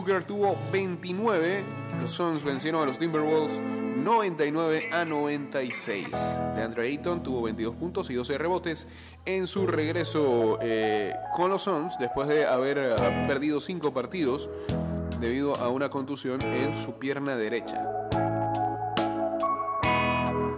Booker 0.00 0.24
tuvo 0.24 0.56
29. 0.72 1.62
Los 2.00 2.12
Suns 2.12 2.42
vencieron 2.42 2.80
a 2.82 2.86
los 2.86 2.98
Timberwolves 2.98 3.60
99 3.60 4.88
a 4.90 5.04
96. 5.04 6.08
DeAndre 6.56 6.86
Ayton 6.86 7.22
tuvo 7.22 7.42
22 7.42 7.74
puntos 7.74 8.08
y 8.08 8.14
12 8.14 8.38
rebotes 8.38 8.86
en 9.26 9.46
su 9.46 9.66
regreso 9.66 10.58
eh, 10.62 11.12
con 11.36 11.50
los 11.50 11.64
Suns 11.64 11.98
después 11.98 12.28
de 12.28 12.46
haber 12.46 12.78
eh, 12.78 13.24
perdido 13.28 13.60
5 13.60 13.92
partidos 13.92 14.48
debido 15.20 15.56
a 15.56 15.68
una 15.68 15.90
contusión 15.90 16.40
en 16.40 16.74
su 16.78 16.94
pierna 16.94 17.36
derecha. 17.36 17.86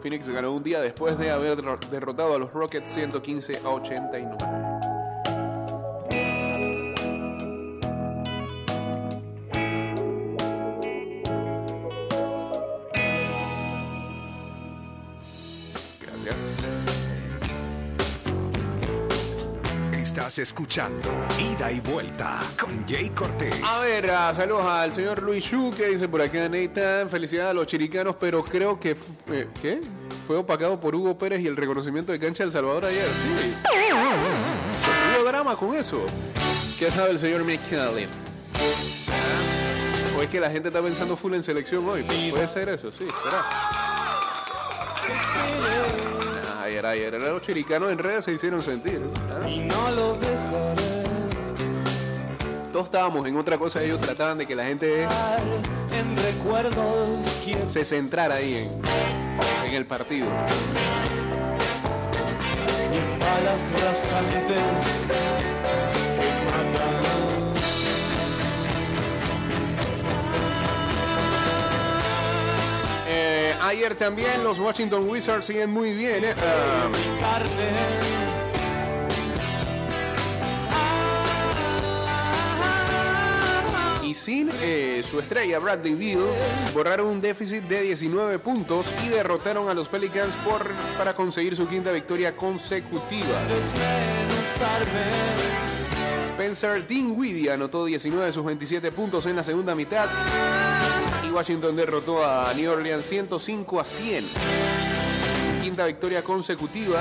Phoenix 0.03 0.29
ganó 0.29 0.53
un 0.53 0.63
día 0.63 0.81
después 0.81 1.19
de 1.19 1.33
haber 1.33 1.57
derro- 1.59 1.81
derrotado 1.91 2.37
a 2.37 2.39
los 2.39 2.53
Rockets 2.53 2.91
115 2.91 3.59
a 3.65 3.69
89. 3.71 4.72
Estás 20.33 20.49
escuchando 20.49 21.11
Ida 21.39 21.71
y 21.71 21.81
Vuelta 21.81 22.41
con 22.59 22.89
Jay 22.89 23.11
Cortés. 23.11 23.55
A 23.63 23.85
ver, 23.85 24.11
ah, 24.13 24.33
saludos 24.33 24.65
al 24.65 24.95
señor 24.95 25.21
Luis 25.21 25.51
Yu 25.51 25.71
que 25.77 25.89
dice 25.89 26.09
por 26.09 26.23
acá 26.23 26.49
Nathan, 26.49 27.11
felicidades 27.11 27.51
a 27.51 27.53
los 27.53 27.67
chiricanos, 27.67 28.17
pero 28.19 28.43
creo 28.43 28.81
que 28.81 28.97
eh, 29.31 29.49
¿qué? 29.61 29.83
Fue 30.27 30.39
opacado 30.39 30.81
por 30.81 30.95
Hugo 30.95 31.19
Pérez 31.19 31.43
y 31.43 31.49
el 31.49 31.55
reconocimiento 31.55 32.13
de 32.13 32.19
cancha 32.19 32.45
del 32.45 32.53
Salvador 32.55 32.87
ayer. 32.87 33.05
Sí. 33.05 33.55
Hubo 35.15 35.25
drama 35.25 35.55
con 35.55 35.75
eso. 35.75 36.03
¿Qué 36.79 36.91
sabe 36.91 37.11
el 37.11 37.19
señor 37.19 37.45
McCallum? 37.45 38.09
¿O 40.17 40.23
es 40.23 40.31
que 40.31 40.41
la 40.41 40.49
gente 40.49 40.69
está 40.69 40.81
pensando 40.81 41.15
full 41.15 41.35
en 41.35 41.43
selección 41.43 41.87
hoy? 41.87 42.05
Puede 42.31 42.49
ser 42.49 42.71
eso, 42.71 42.91
sí, 42.91 43.05
espera. 43.07 43.45
Ayer, 46.73 46.87
ayer. 46.87 47.21
Los 47.21 47.43
chiricanos 47.43 47.93
en 47.93 47.99
redes 47.99 48.25
se 48.25 48.33
hicieron 48.33 48.63
sentir. 48.63 48.99
y 49.47 49.59
no 49.59 49.91
lo 49.91 50.15
dejaré 50.15 51.03
Todos 52.73 52.87
estábamos 52.87 53.27
en 53.27 53.37
otra 53.37 53.59
cosa. 53.59 53.83
Ellos 53.83 54.01
trataban 54.01 54.39
de 54.39 54.47
que 54.47 54.55
la 54.57 54.65
gente 54.65 55.03
en 55.03 56.17
recuerdos 56.17 57.41
quiero 57.45 57.69
se 57.69 57.85
centrara 57.85 58.37
ahí 58.37 58.55
en, 58.55 59.69
en 59.69 59.75
el 59.75 59.85
partido. 59.85 60.27
y 62.91 63.21
balas 63.23 63.73
rasantes 63.83 65.13
ayer 73.73 73.95
también 73.95 74.45
los 74.45 74.59
Washington 74.59 75.09
Wizards 75.09 75.47
siguen 75.47 75.71
muy 75.71 75.95
bien. 75.95 76.25
eh. 76.25 76.35
Y 84.03 84.13
sin 84.13 84.51
eh, 84.61 85.03
su 85.03 85.21
estrella 85.21 85.59
Bradley 85.59 85.95
Beal, 85.95 86.21
borraron 86.75 87.07
un 87.07 87.21
déficit 87.23 87.65
de 87.65 87.81
19 87.81 88.39
puntos 88.41 88.93
y 89.07 89.09
derrotaron 89.09 89.71
a 89.71 89.75
los 89.75 89.89
Pelicans 89.89 90.37
por, 90.45 90.71
para 90.99 91.15
conseguir 91.15 91.57
su 91.57 91.67
quinta 91.67 91.93
victoria 91.93 92.37
consecutiva. 92.37 93.41
Spencer 96.27 96.87
Dinwiddie 96.87 97.51
anotó 97.51 97.87
19 97.87 98.27
de 98.27 98.33
sus 98.33 98.45
27 98.45 98.93
puntos 98.93 99.25
en 99.27 99.37
la 99.37 99.43
segunda 99.43 99.75
mitad 99.75 100.09
Washington 101.33 101.75
derrotó 101.75 102.25
a 102.25 102.53
New 102.55 102.71
Orleans 102.71 103.05
105 103.05 103.81
a 103.81 103.85
100. 103.85 104.25
Quinta 105.63 105.87
victoria 105.87 106.23
consecutiva. 106.23 107.01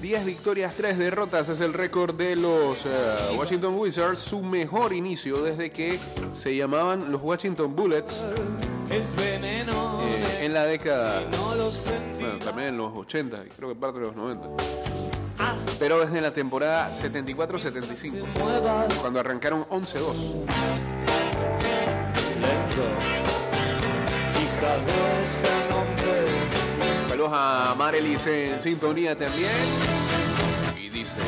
10 0.00 0.24
victorias, 0.24 0.74
3 0.76 0.98
derrotas 0.98 1.48
es 1.48 1.60
el 1.60 1.72
récord 1.72 2.14
de 2.14 2.34
los 2.34 2.84
eh, 2.86 2.88
Washington 3.36 3.74
Wizards, 3.78 4.18
su 4.18 4.42
mejor 4.42 4.92
inicio 4.92 5.42
desde 5.42 5.70
que 5.70 5.98
se 6.32 6.56
llamaban 6.56 7.12
los 7.12 7.22
Washington 7.22 7.76
Bullets 7.76 8.20
es 8.90 9.14
veneno 9.16 10.00
eh, 10.02 10.44
en 10.44 10.52
la 10.52 10.66
década, 10.66 11.22
bueno, 11.30 12.38
también 12.44 12.68
en 12.68 12.76
los 12.76 12.92
80 12.94 13.44
y 13.46 13.48
creo 13.50 13.68
que 13.70 13.74
parte 13.76 14.00
de 14.00 14.06
los 14.06 14.16
90, 14.16 14.48
haz 15.38 15.76
pero 15.78 16.00
desde 16.00 16.20
la 16.20 16.32
temporada 16.32 16.90
74-75, 16.90 18.26
muevas 18.38 18.94
cuando 18.96 19.20
arrancaron 19.20 19.64
11-2. 19.66 20.72
Saludos 27.08 27.32
a 27.32 27.74
Marelis 27.76 28.26
en 28.26 28.62
sintonía 28.62 29.16
también. 29.16 29.50
Y 30.80 30.88
dice. 30.88 31.20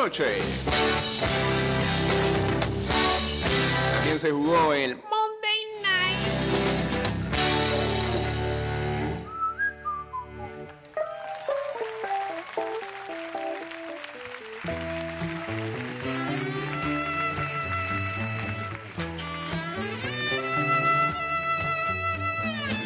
Anoche. 0.00 0.24
También 3.96 4.18
se 4.18 4.30
jugó 4.30 4.72
el 4.72 4.96
Monday 4.96 5.66
Night. 5.82 6.26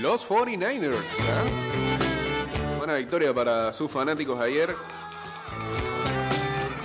Los 0.00 0.28
49ers. 0.28 0.96
¿ah? 1.20 1.44
Buena 2.78 2.94
victoria 2.96 3.32
para 3.32 3.72
sus 3.72 3.88
fanáticos 3.90 4.40
ayer. 4.40 4.74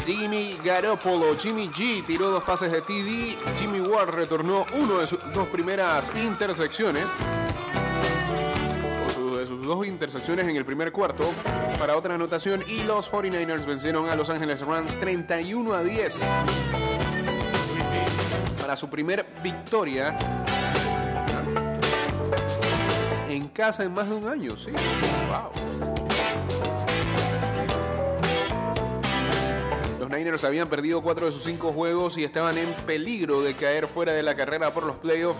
Jimmy 0.09 0.57
Garoppolo, 0.63 1.37
Jimmy 1.37 1.69
G 1.69 2.03
tiró 2.03 2.31
dos 2.31 2.41
pases 2.41 2.71
de 2.71 2.81
TD. 2.81 3.37
Jimmy 3.59 3.79
Ward 3.79 4.09
retornó 4.09 4.65
uno 4.73 4.97
de 4.97 5.05
sus 5.05 5.19
dos 5.33 5.47
primeras 5.49 6.11
intersecciones. 6.17 7.05
De 9.37 9.45
sus 9.45 9.63
dos 9.63 9.85
intersecciones 9.85 10.47
en 10.47 10.55
el 10.55 10.65
primer 10.65 10.91
cuarto 10.91 11.31
para 11.77 11.95
otra 11.95 12.15
anotación. 12.15 12.63
Y 12.67 12.81
los 12.85 13.11
49ers 13.11 13.65
vencieron 13.67 14.09
a 14.09 14.15
Los 14.15 14.31
Ángeles 14.31 14.61
Rams 14.61 14.99
31 14.99 15.73
a 15.73 15.83
10. 15.83 16.19
Para 18.59 18.75
su 18.75 18.89
primer 18.89 19.27
victoria 19.43 20.17
en 23.29 23.47
casa 23.49 23.83
en 23.83 23.93
más 23.93 24.09
de 24.09 24.15
un 24.15 24.27
año, 24.27 24.57
sí. 24.57 24.71
Wow. 25.29 25.98
Niners 30.19 30.43
habían 30.43 30.67
perdido 30.67 31.01
cuatro 31.01 31.27
de 31.27 31.31
sus 31.31 31.43
cinco 31.43 31.71
juegos 31.71 32.17
y 32.17 32.25
estaban 32.25 32.57
en 32.57 32.67
peligro 32.85 33.41
de 33.41 33.53
caer 33.53 33.87
fuera 33.87 34.11
de 34.11 34.21
la 34.21 34.35
carrera 34.35 34.73
por 34.73 34.85
los 34.85 34.97
playoffs. 34.97 35.39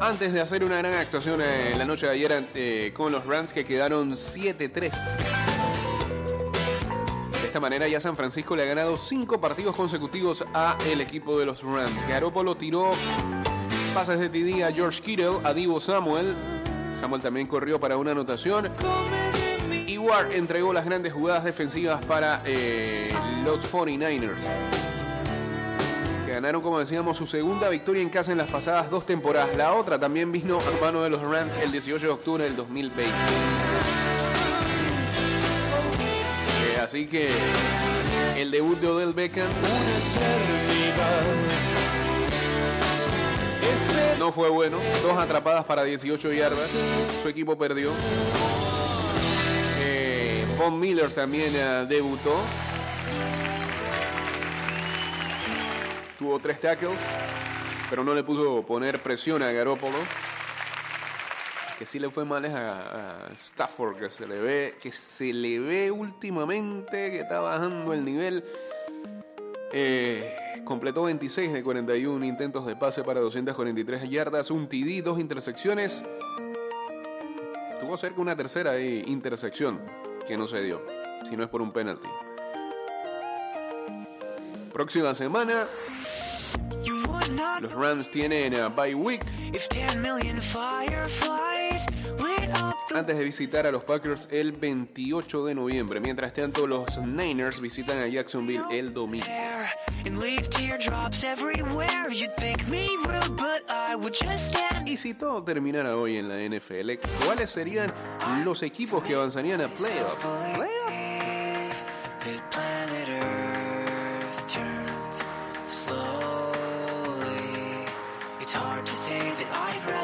Antes 0.00 0.32
de 0.32 0.40
hacer 0.40 0.62
una 0.62 0.78
gran 0.78 0.94
actuación 0.94 1.40
en 1.40 1.78
la 1.78 1.84
noche 1.84 2.06
de 2.06 2.12
ayer 2.12 2.44
eh, 2.54 2.92
con 2.94 3.10
los 3.10 3.26
Rams 3.26 3.52
que 3.52 3.64
quedaron 3.64 4.12
7-3. 4.12 4.92
De 7.40 7.46
esta 7.46 7.58
manera 7.58 7.88
ya 7.88 7.98
San 7.98 8.14
Francisco 8.14 8.54
le 8.54 8.62
ha 8.62 8.66
ganado 8.66 8.96
cinco 8.96 9.40
partidos 9.40 9.74
consecutivos 9.74 10.44
a 10.54 10.78
el 10.92 11.00
equipo 11.00 11.40
de 11.40 11.46
los 11.46 11.64
Rams. 11.64 12.08
Garoppolo 12.08 12.56
tiró 12.56 12.92
pases 13.94 14.20
de 14.20 14.28
TD 14.28 14.62
a 14.62 14.70
George 14.70 15.00
Kittle, 15.00 15.38
a 15.42 15.52
Divo 15.52 15.80
Samuel. 15.80 16.36
Samuel 16.98 17.20
también 17.20 17.48
corrió 17.48 17.80
para 17.80 17.96
una 17.96 18.12
anotación. 18.12 18.70
Ward 20.02 20.32
entregó 20.32 20.72
las 20.72 20.84
grandes 20.84 21.12
jugadas 21.12 21.44
defensivas 21.44 22.04
para 22.04 22.42
eh, 22.44 23.12
los 23.44 23.72
49ers. 23.72 24.42
Que 26.26 26.32
ganaron, 26.32 26.60
como 26.60 26.78
decíamos, 26.78 27.16
su 27.16 27.26
segunda 27.26 27.68
victoria 27.68 28.02
en 28.02 28.10
casa 28.10 28.32
en 28.32 28.38
las 28.38 28.48
pasadas 28.48 28.90
dos 28.90 29.06
temporadas. 29.06 29.56
La 29.56 29.74
otra 29.74 29.98
también 29.98 30.32
vino 30.32 30.58
a 30.58 30.84
mano 30.84 31.02
de 31.02 31.10
los 31.10 31.22
Rams 31.22 31.56
el 31.58 31.70
18 31.70 32.06
de 32.06 32.12
octubre 32.12 32.44
del 32.44 32.56
2020. 32.56 33.02
Eh, 33.02 33.06
así 36.82 37.06
que 37.06 37.28
el 38.36 38.50
debut 38.50 38.78
de 38.80 38.88
Odell 38.88 39.12
Beckham 39.12 39.48
no 44.18 44.32
fue 44.32 44.50
bueno. 44.50 44.78
Dos 45.02 45.18
atrapadas 45.18 45.64
para 45.64 45.84
18 45.84 46.32
yardas. 46.32 46.68
Su 47.22 47.28
equipo 47.28 47.56
perdió. 47.56 47.90
Eh, 50.52 50.56
Von 50.58 50.78
Miller 50.78 51.10
también 51.10 51.50
eh, 51.54 51.86
debutó. 51.88 52.34
Tuvo 56.18 56.38
tres 56.38 56.60
tackles, 56.60 57.00
pero 57.90 58.04
no 58.04 58.14
le 58.14 58.22
puso 58.22 58.62
poner 58.62 59.00
presión 59.00 59.42
a 59.42 59.50
Garópolo. 59.50 59.96
Que 61.78 61.86
sí 61.86 61.98
le 61.98 62.10
fue 62.10 62.24
mal 62.24 62.44
es 62.44 62.52
a, 62.54 63.28
Stafford, 63.34 63.98
que 63.98 64.08
se 64.08 64.26
le 64.26 64.38
ve, 64.40 64.74
que 64.80 64.92
se 64.92 65.32
le 65.32 65.58
ve 65.58 65.90
últimamente 65.90 67.10
que 67.10 67.20
está 67.20 67.40
bajando 67.40 67.92
el 67.92 68.04
nivel. 68.04 68.44
Eh, 69.72 70.62
completó 70.64 71.04
26 71.04 71.52
de 71.52 71.62
41 71.62 72.24
intentos 72.24 72.66
de 72.66 72.76
pase 72.76 73.02
para 73.02 73.20
243 73.20 74.08
yardas, 74.08 74.50
un 74.50 74.68
TD, 74.68 75.02
dos 75.02 75.18
intersecciones. 75.18 76.04
Tuvo 77.80 77.96
cerca 77.96 78.20
una 78.20 78.36
tercera 78.36 78.72
ahí, 78.72 79.02
intersección 79.08 79.80
que 80.26 80.36
no 80.36 80.46
se 80.46 80.62
dio, 80.62 80.80
si 81.28 81.36
no 81.36 81.44
es 81.44 81.48
por 81.48 81.62
un 81.62 81.72
penalti. 81.72 82.08
Próxima 84.72 85.12
semana 85.14 85.66
Los 87.60 87.72
Rams 87.72 88.10
tienen 88.10 88.56
a 88.56 88.68
bye 88.68 88.94
week 88.94 89.22
antes 92.94 93.16
de 93.16 93.24
visitar 93.24 93.66
a 93.66 93.72
los 93.72 93.84
Packers 93.84 94.28
el 94.32 94.52
28 94.52 95.46
de 95.46 95.54
noviembre. 95.54 96.00
Mientras 96.00 96.32
tanto, 96.32 96.66
los 96.66 96.98
Niners 96.98 97.60
visitan 97.60 97.98
a 97.98 98.06
Jacksonville 98.06 98.64
el 98.70 98.92
domingo. 98.92 99.26
Y 104.86 104.96
si 104.96 105.14
todo 105.14 105.44
terminara 105.44 105.96
hoy 105.96 106.16
en 106.16 106.28
la 106.28 106.36
NFL, 106.36 106.90
¿cuáles 107.24 107.50
serían 107.50 107.92
los 108.44 108.62
equipos 108.62 109.02
que 109.02 109.14
avanzarían 109.14 109.60
a 109.60 109.68
playoff? 109.68 110.18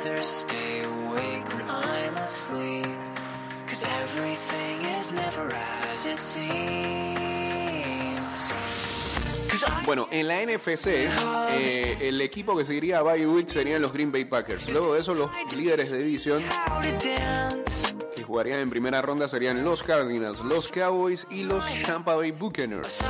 that 0.09 0.58
I'm 2.49 2.57
asleep. 2.57 2.87
Cause 3.67 3.85
everything 3.85 4.85
is 4.99 5.13
never 5.13 5.53
as 5.93 6.07
it 6.07 6.19
seems. 6.19 6.49
Cause 9.51 9.65
I 9.65 9.85
Bueno, 9.85 10.09
en 10.11 10.29
la 10.29 10.45
NFC, 10.45 11.09
eh, 11.53 11.99
el 12.01 12.21
equipo 12.21 12.57
que 12.57 12.65
seguiría 12.65 12.99
a 12.99 13.03
bye 13.03 13.27
week 13.27 13.49
serían 13.49 13.83
los 13.83 13.93
Green 13.93 14.11
Bay 14.13 14.25
Packers. 14.25 14.69
Luego 14.69 14.95
de 14.95 15.01
eso, 15.01 15.15
los 15.15 15.31
líderes 15.57 15.91
de 15.91 15.99
división 15.99 16.43
jugarían 18.29 18.61
en 18.61 18.69
primera 18.69 19.01
ronda 19.01 19.27
serían 19.27 19.65
los 19.65 19.83
Cardinals, 19.83 20.41
los 20.41 20.69
Cowboys 20.69 21.27
y 21.31 21.45
los 21.45 21.65
Tampa 21.83 22.15
Bay 22.15 22.31
Buccaneers. 22.31 23.03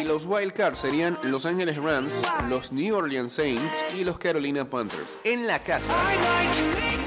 Y 0.00 0.04
los 0.04 0.26
Wild 0.26 0.52
Cards 0.52 0.78
serían 0.78 1.18
Los 1.24 1.44
Angeles 1.44 1.76
Rams, 1.76 2.12
los 2.48 2.70
New 2.72 2.94
Orleans 2.94 3.32
Saints 3.32 3.84
y 3.96 4.04
los 4.04 4.18
Carolina 4.18 4.64
Panthers. 4.64 5.18
En 5.24 5.48
la 5.48 5.58
casa, 5.58 5.92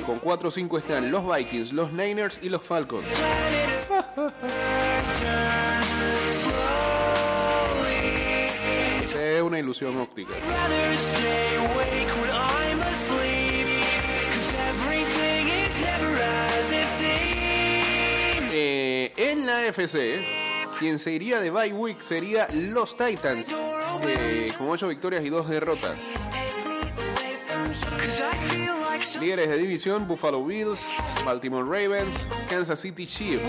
con 0.06 0.20
4 0.20 0.50
o 0.50 0.52
5 0.52 0.78
están 0.78 1.12
los 1.12 1.24
Vikings, 1.26 1.72
los 1.72 1.94
Niners 1.94 2.40
y 2.44 2.50
los 2.50 2.62
Falcons. 2.62 3.06
Es 9.38 9.42
una 9.42 9.60
ilusión 9.60 9.96
óptica. 9.98 10.34
La 19.48 19.66
FC, 19.66 20.26
quien 20.78 21.00
se 21.00 21.12
iría 21.12 21.40
de 21.40 21.50
bye 21.50 21.72
week 21.72 22.02
sería 22.02 22.48
los 22.52 22.98
Titans, 22.98 23.48
eh, 24.04 24.52
con 24.58 24.68
8 24.68 24.90
victorias 24.90 25.24
y 25.24 25.30
2 25.30 25.48
derrotas. 25.48 26.06
Líderes 29.22 29.50
de 29.50 29.58
división, 29.58 30.06
Buffalo 30.06 30.44
Bills, 30.44 30.88
Baltimore 31.24 31.64
Ravens, 31.64 32.28
Kansas 32.50 32.82
City 32.82 33.08
Chiefs. 33.08 33.42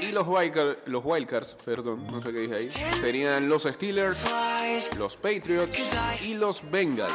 Y 0.00 0.12
los, 0.12 0.26
Wildcar- 0.26 0.76
los 0.86 1.04
Wildcards, 1.04 1.56
perdón, 1.64 2.06
no 2.10 2.20
sé 2.20 2.32
qué 2.32 2.38
dije 2.40 2.54
ahí, 2.54 2.70
serían 2.70 3.48
los 3.48 3.62
Steelers, 3.64 4.18
los 4.98 5.16
Patriots 5.16 5.78
y 6.22 6.34
los 6.34 6.68
Bengals. 6.70 7.12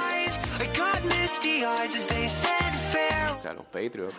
O 3.39 3.41
sea, 3.43 3.53
los 3.53 3.65
Patriots. 3.65 4.15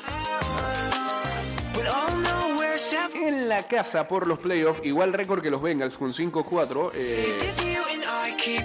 En 3.15 3.49
la 3.49 3.63
casa 3.67 4.07
por 4.07 4.27
los 4.27 4.39
playoffs, 4.39 4.81
igual 4.85 5.13
récord 5.13 5.43
que 5.43 5.51
los 5.51 5.63
Bengals 5.63 5.97
con 5.97 6.13
5-4, 6.13 6.91
eh, 6.95 7.55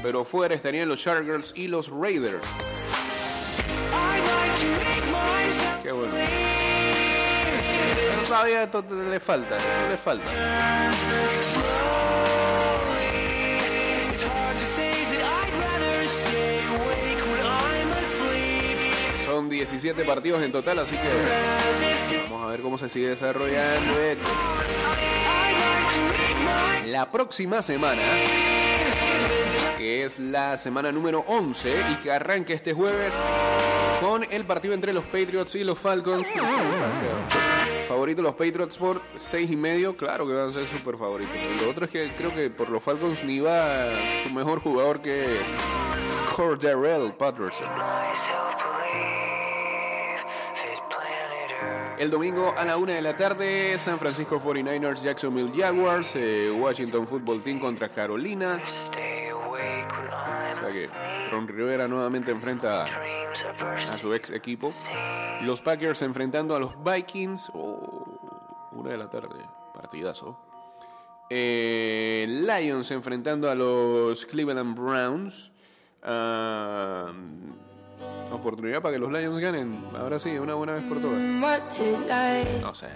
pero 0.03 0.23
fuera 0.25 0.53
estarían 0.55 0.87
los 0.89 1.01
Chargers 1.01 1.53
y 1.55 1.67
los 1.67 1.89
Raiders. 1.89 2.45
Qué 5.83 5.91
bueno. 5.91 6.13
Todavía 8.31 8.71
to- 8.71 8.81
le 9.11 9.19
falta, 9.19 9.57
le 9.89 9.97
falta. 9.97 10.31
Son 19.25 19.49
17 19.49 20.03
partidos 20.03 20.43
en 20.43 20.51
total, 20.51 20.79
así 20.79 20.95
que 20.95 22.19
vamos 22.29 22.43
a 22.45 22.47
ver 22.51 22.61
cómo 22.61 22.77
se 22.77 22.89
sigue 22.89 23.09
desarrollando 23.09 23.99
esto. 24.01 24.29
La 26.87 27.09
próxima 27.09 27.61
semana, 27.61 28.01
que 29.77 30.03
es 30.03 30.19
la 30.19 30.57
semana 30.57 30.91
número 30.91 31.23
11 31.27 31.73
y 31.91 31.95
que 31.95 32.11
arranca 32.11 32.53
este 32.53 32.73
jueves 32.73 33.13
con 34.01 34.25
el 34.29 34.43
partido 34.45 34.73
entre 34.73 34.93
los 34.93 35.05
Patriots 35.05 35.55
y 35.55 35.63
los 35.63 35.79
Falcons. 35.79 36.27
Favorito 37.91 38.21
los 38.21 38.35
Patriots 38.35 38.77
por 38.77 39.01
6 39.15 39.51
y 39.51 39.57
medio, 39.57 39.97
claro 39.97 40.25
que 40.25 40.31
van 40.31 40.47
a 40.47 40.53
ser 40.53 40.65
súper 40.65 40.97
favoritos. 40.97 41.35
Lo 41.61 41.69
otro 41.69 41.83
es 41.83 41.91
que 41.91 42.09
creo 42.17 42.33
que 42.33 42.49
por 42.49 42.69
los 42.69 42.81
Falcons 42.81 43.21
ni 43.25 43.41
va 43.41 43.89
su 44.23 44.33
mejor 44.33 44.61
jugador 44.61 45.01
que 45.01 45.25
Cordarrelle 46.33 47.11
Patterson. 47.11 47.67
El 51.99 52.09
domingo 52.09 52.55
a 52.57 52.63
la 52.63 52.77
una 52.77 52.93
de 52.93 53.01
la 53.01 53.17
tarde, 53.17 53.77
San 53.77 53.99
Francisco 53.99 54.39
49ers, 54.39 55.03
Jacksonville 55.03 55.51
Jaguars, 55.53 56.15
eh, 56.15 56.49
Washington 56.49 57.05
Football 57.05 57.43
Team 57.43 57.59
contra 57.59 57.89
Carolina. 57.89 58.63
Que 60.71 60.89
Ron 61.31 61.47
Rivera 61.47 61.87
nuevamente 61.87 62.31
enfrenta 62.31 62.85
a 62.85 63.97
su 63.97 64.13
ex 64.13 64.31
equipo. 64.31 64.73
Los 65.41 65.61
Packers 65.61 66.01
enfrentando 66.01 66.55
a 66.55 66.59
los 66.59 66.71
Vikings. 66.83 67.51
Oh, 67.53 68.69
una 68.73 68.91
de 68.91 68.97
la 68.97 69.09
tarde, 69.09 69.43
partidazo. 69.73 70.37
Eh, 71.29 72.25
Lions 72.27 72.91
enfrentando 72.91 73.49
a 73.49 73.55
los 73.55 74.25
Cleveland 74.25 74.77
Browns. 74.77 75.51
Ah, 76.03 77.11
oportunidad 78.31 78.81
para 78.81 78.93
que 78.93 78.99
los 78.99 79.11
Lions 79.11 79.39
ganen. 79.39 79.83
Ahora 79.97 80.19
sí, 80.19 80.37
una 80.37 80.55
buena 80.55 80.73
vez 80.73 80.83
por 80.83 80.99
todas. 80.99 81.19
No 82.61 82.73
sé. 82.73 82.87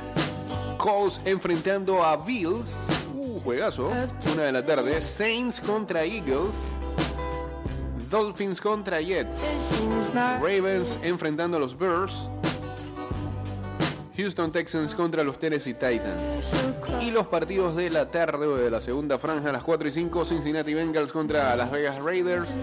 Colts 0.77 1.21
enfrentando 1.25 2.03
a 2.03 2.17
Bills. 2.17 3.05
Uh, 3.15 3.39
juegazo. 3.39 3.89
Una 4.33 4.43
de 4.43 4.51
la 4.51 4.65
tarde. 4.65 4.99
Saints 5.01 5.61
contra 5.61 6.03
Eagles. 6.03 6.55
Dolphins 8.15 8.61
contra 8.61 9.01
Jets. 9.01 9.71
Ravens 10.39 10.97
enfrentando 11.03 11.57
a 11.57 11.59
los 11.59 11.77
Bears. 11.77 12.29
Houston 14.15 14.53
Texans 14.53 14.95
contra 14.95 15.21
los 15.21 15.37
Tennessee 15.37 15.73
Titans. 15.73 16.49
Y 17.01 17.11
los 17.11 17.27
partidos 17.27 17.75
de 17.75 17.89
la 17.89 18.09
tarde 18.09 18.47
o 18.47 18.55
de 18.55 18.71
la 18.71 18.79
segunda 18.79 19.19
franja 19.19 19.49
a 19.49 19.51
las 19.51 19.63
4 19.63 19.89
y 19.89 19.91
5. 19.91 20.23
Cincinnati 20.23 20.73
Bengals 20.73 21.11
contra 21.11 21.57
Las 21.57 21.69
Vegas 21.69 22.01
Raiders. 22.01 22.57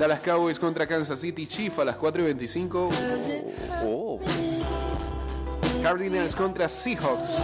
Dallas 0.00 0.18
Cowboys 0.18 0.58
contra 0.58 0.84
Kansas 0.84 1.20
City 1.20 1.46
Chiefs 1.46 1.78
a 1.78 1.84
las 1.84 1.94
4 1.94 2.22
y 2.22 2.24
25. 2.24 2.90
Oh. 3.84 4.18
Cardinals 5.80 6.34
contra 6.34 6.68
Seahawks. 6.68 7.40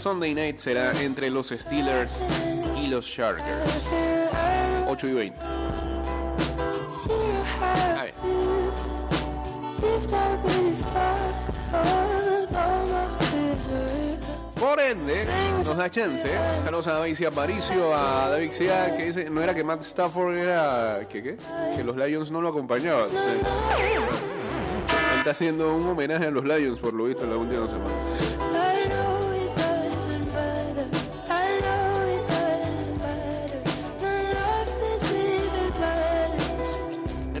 Sunday 0.00 0.34
night 0.34 0.56
será 0.56 0.98
entre 1.02 1.28
los 1.28 1.48
Steelers 1.48 2.24
y 2.74 2.86
los 2.86 3.06
Chargers. 3.06 3.86
8 4.88 5.08
y 5.08 5.12
20. 5.12 5.38
A 7.60 8.02
ver. 8.04 8.14
If 9.82 10.10
I 10.10 10.38
really 10.42 10.74
thought 10.76 11.34
all 12.54 12.86
my 12.86 13.08
misery 13.36 14.16
Por 14.58 14.80
ende, 14.80 15.26
nos 15.58 15.76
da 15.76 15.90
chance. 15.90 16.26
Saludos 16.62 16.86
a 16.86 16.94
David 16.94 17.26
Aparicio, 17.26 17.94
a 17.94 18.30
David 18.30 18.52
Cia, 18.52 18.96
que 18.96 19.04
dice, 19.04 19.28
no 19.28 19.42
era 19.42 19.54
que 19.54 19.62
Matt 19.62 19.82
Stafford 19.82 20.34
era, 20.34 21.06
¿qué 21.10 21.22
qué? 21.22 21.36
Que 21.76 21.84
los 21.84 21.94
Lions 21.94 22.30
no 22.30 22.40
lo 22.40 22.48
acompañaban. 22.48 23.10
Él 23.14 23.42
está 25.18 25.32
haciendo 25.32 25.74
un 25.74 25.86
homenaje 25.86 26.24
a 26.24 26.30
los 26.30 26.44
Lions, 26.46 26.78
por 26.78 26.94
lo 26.94 27.04
visto, 27.04 27.24
en 27.24 27.30
la 27.32 27.36
última 27.36 27.68
semana. 27.68 28.39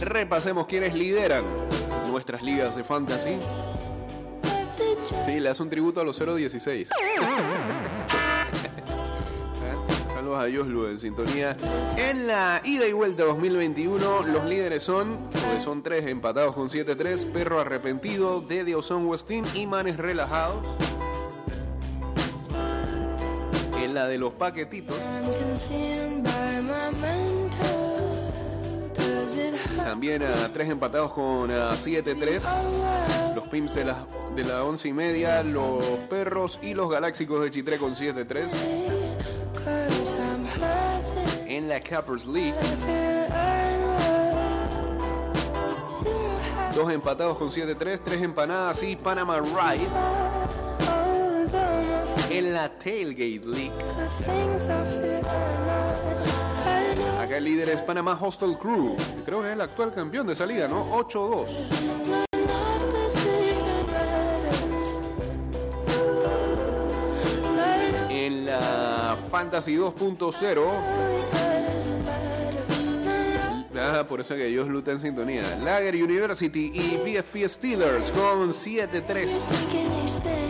Repasemos 0.00 0.66
quiénes 0.66 0.94
lideran 0.94 1.44
nuestras 2.10 2.42
ligas 2.42 2.74
de 2.74 2.82
fantasy. 2.84 3.36
Sí, 5.26 5.40
le 5.40 5.48
hace 5.48 5.62
un 5.62 5.68
tributo 5.68 6.00
a 6.00 6.04
los 6.04 6.18
016. 6.18 6.88
¿Eh? 6.90 6.92
Saludos 10.14 10.38
a 10.38 10.48
Yoslu 10.48 10.86
en 10.86 10.98
sintonía. 10.98 11.56
En 11.98 12.26
la 12.26 12.62
ida 12.64 12.86
y 12.86 12.92
vuelta 12.92 13.24
2021, 13.24 14.22
los 14.32 14.44
líderes 14.44 14.82
son, 14.82 15.18
pues 15.30 15.62
son 15.62 15.82
tres 15.82 16.06
empatados 16.06 16.54
con 16.54 16.68
7-3, 16.68 17.30
Perro 17.32 17.60
Arrepentido, 17.60 18.40
Dede 18.40 18.74
Ozón 18.74 19.06
Westin 19.06 19.44
y 19.54 19.66
Manes 19.66 19.96
Relajados. 19.96 20.58
En 23.82 23.94
la 23.94 24.06
de 24.06 24.18
los 24.18 24.32
paquetitos, 24.34 24.96
también 29.76 30.22
a 30.22 30.52
tres 30.52 30.68
empatados 30.68 31.12
con 31.12 31.50
ah, 31.50 31.72
7-3. 31.74 33.34
Los 33.34 33.44
Pimps 33.48 33.74
de 33.74 33.84
la, 33.84 34.06
de 34.34 34.44
la 34.44 34.64
once 34.64 34.88
y 34.88 34.92
media, 34.92 35.42
los 35.42 35.84
Perros 36.08 36.58
y 36.62 36.74
los 36.74 36.90
Galáxicos 36.90 37.42
de 37.42 37.50
Chitré 37.50 37.78
con 37.78 37.94
7-3. 37.94 38.26
Cause 39.64 40.16
I'm 40.16 40.46
hurting. 40.46 41.48
En 41.48 41.68
la 41.68 41.80
Cappers 41.80 42.26
League, 42.26 42.54
dos 46.74 46.92
empatados 46.92 47.36
con 47.36 47.48
7-3, 47.48 48.00
tres 48.04 48.22
empanadas 48.22 48.82
y 48.82 48.96
Panama 48.96 49.40
Ride. 49.40 49.88
En 52.30 52.54
la 52.54 52.68
Tailgate 52.68 53.42
League, 53.44 53.72
el 57.40 57.46
líder 57.46 57.70
es 57.70 57.80
Panamá 57.80 58.18
Hostel 58.20 58.58
Crew. 58.58 58.94
Creo 59.24 59.40
que 59.40 59.48
es 59.48 59.54
el 59.54 59.62
actual 59.62 59.94
campeón 59.94 60.26
de 60.26 60.34
salida, 60.34 60.68
¿no? 60.68 60.90
8-2. 60.90 61.46
None 62.10 62.76
of 62.76 62.92
this 62.92 63.16
even 63.24 63.86
matters. 63.86 64.88
I 67.42 67.50
know 67.54 68.10
En 68.10 68.44
la 68.44 69.16
Fantasy 69.30 69.76
2.0, 69.76 70.12
it 70.12 70.20
doesn't 71.32 72.04
matter. 72.04 72.60
None 73.72 73.88
of 73.88 73.96
ah, 74.00 74.06
por 74.06 74.20
eso 74.20 74.34
que 74.34 74.46
ellos 74.46 74.68
lutan 74.68 74.96
en 74.96 75.00
sintonía. 75.00 75.56
Lager 75.60 75.94
University 75.94 76.70
y 76.74 76.98
VFP 76.98 77.48
Steelers 77.48 78.10
con 78.10 78.50
7-3. 78.50 80.49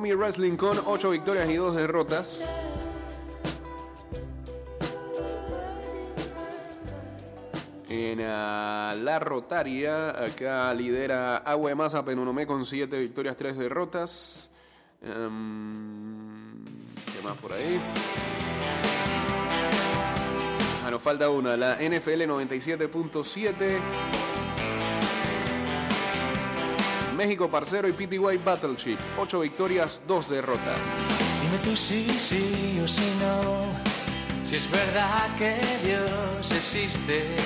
Tommy 0.00 0.14
Wrestling 0.14 0.56
con 0.56 0.80
8 0.82 1.10
victorias 1.10 1.50
y 1.50 1.56
2 1.56 1.76
derrotas. 1.76 2.40
En 7.86 8.18
ah, 8.22 8.94
la 8.96 9.18
Rotaria, 9.18 10.24
acá 10.24 10.72
lidera 10.72 11.36
Agua 11.36 11.74
de 11.74 12.02
Penunomé 12.02 12.46
con 12.46 12.64
7 12.64 12.98
victorias, 12.98 13.36
3 13.36 13.58
derrotas. 13.58 14.48
Em, 15.02 16.64
¿Qué 16.64 17.22
más 17.22 17.36
por 17.36 17.52
ahí? 17.52 17.78
Ah, 20.86 20.90
nos 20.90 21.02
falta 21.02 21.28
una, 21.28 21.58
la 21.58 21.74
NFL 21.74 22.22
97.7. 22.22 24.29
México 27.20 27.50
Parcero 27.50 27.86
y 27.86 27.92
PTY 27.92 28.38
Battleship. 28.42 28.96
8 29.18 29.40
victorias, 29.40 30.02
2 30.08 30.30
derrotas. 30.30 30.78
Dime 31.42 31.58
tú 31.62 31.76
sí, 31.76 32.06
sí 32.18 32.80
o 32.82 32.88
sí 32.88 33.12
no. 33.20 34.48
Si 34.48 34.56
es 34.56 34.70
verdad 34.70 35.28
que 35.36 35.60
Dios 35.86 36.50
existe. 36.50 37.36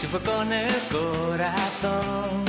Si 0.00 0.08
fue 0.08 0.18
con 0.22 0.52
el 0.52 0.74
corazón. 0.90 2.42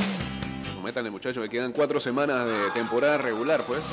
Métanle 0.82 1.12
muchachos, 1.12 1.44
que 1.44 1.48
quedan 1.48 1.70
4 1.70 2.00
semanas 2.00 2.44
de 2.44 2.70
temporada 2.74 3.18
regular, 3.18 3.62
pues. 3.62 3.86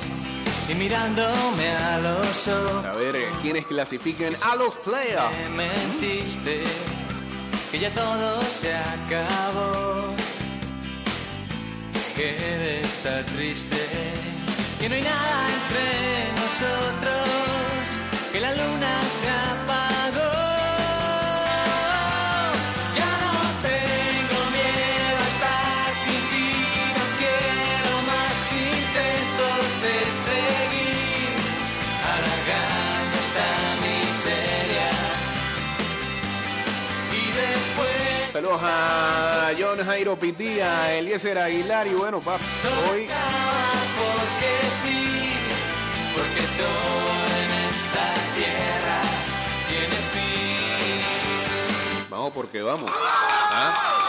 Y 0.67 0.73
mirándome 0.73 1.69
a 1.69 1.99
los 1.99 2.47
ojos. 2.47 2.83
A 2.83 2.93
ver 2.93 3.15
eh, 3.15 3.27
quiénes 3.43 3.67
clasifiquen 3.67 4.33
a 4.41 4.55
los 4.55 4.75
playoffs. 4.77 5.37
Me 5.55 5.67
mentiste. 5.67 6.63
Que 7.71 7.77
ya 7.77 7.93
todo 7.93 8.41
se 8.41 8.73
acabó. 8.73 10.22
Que 12.15 12.79
estar 12.81 13.23
triste. 13.25 13.75
Que 14.79 14.87
no 14.87 14.95
hay 14.95 15.01
nada 15.01 15.47
entre 15.57 15.85
nosotros. 16.41 17.29
Que 18.31 18.39
la 18.39 18.51
luna 18.51 19.01
se 19.19 19.29
apagó. 19.29 20.42
Saludos 38.33 38.61
a 38.63 39.51
John 39.59 39.77
Jairo 39.85 40.17
Pitía, 40.17 40.91
Eliezer 40.97 41.37
Aguilar 41.37 41.85
y 41.85 41.93
bueno, 41.93 42.19
paps, 42.19 42.43
hoy 42.89 43.07
porque 43.95 44.51
sí, 44.81 45.29
porque 46.15 46.41
todo 46.57 47.13
en 47.43 47.51
esta 47.69 48.05
tierra 48.33 49.01
tiene 49.69 49.95
fin. 50.13 52.07
vamos 52.09 52.33
porque 52.33 52.63
vamos. 52.63 52.89
¿Ah? 52.91 54.02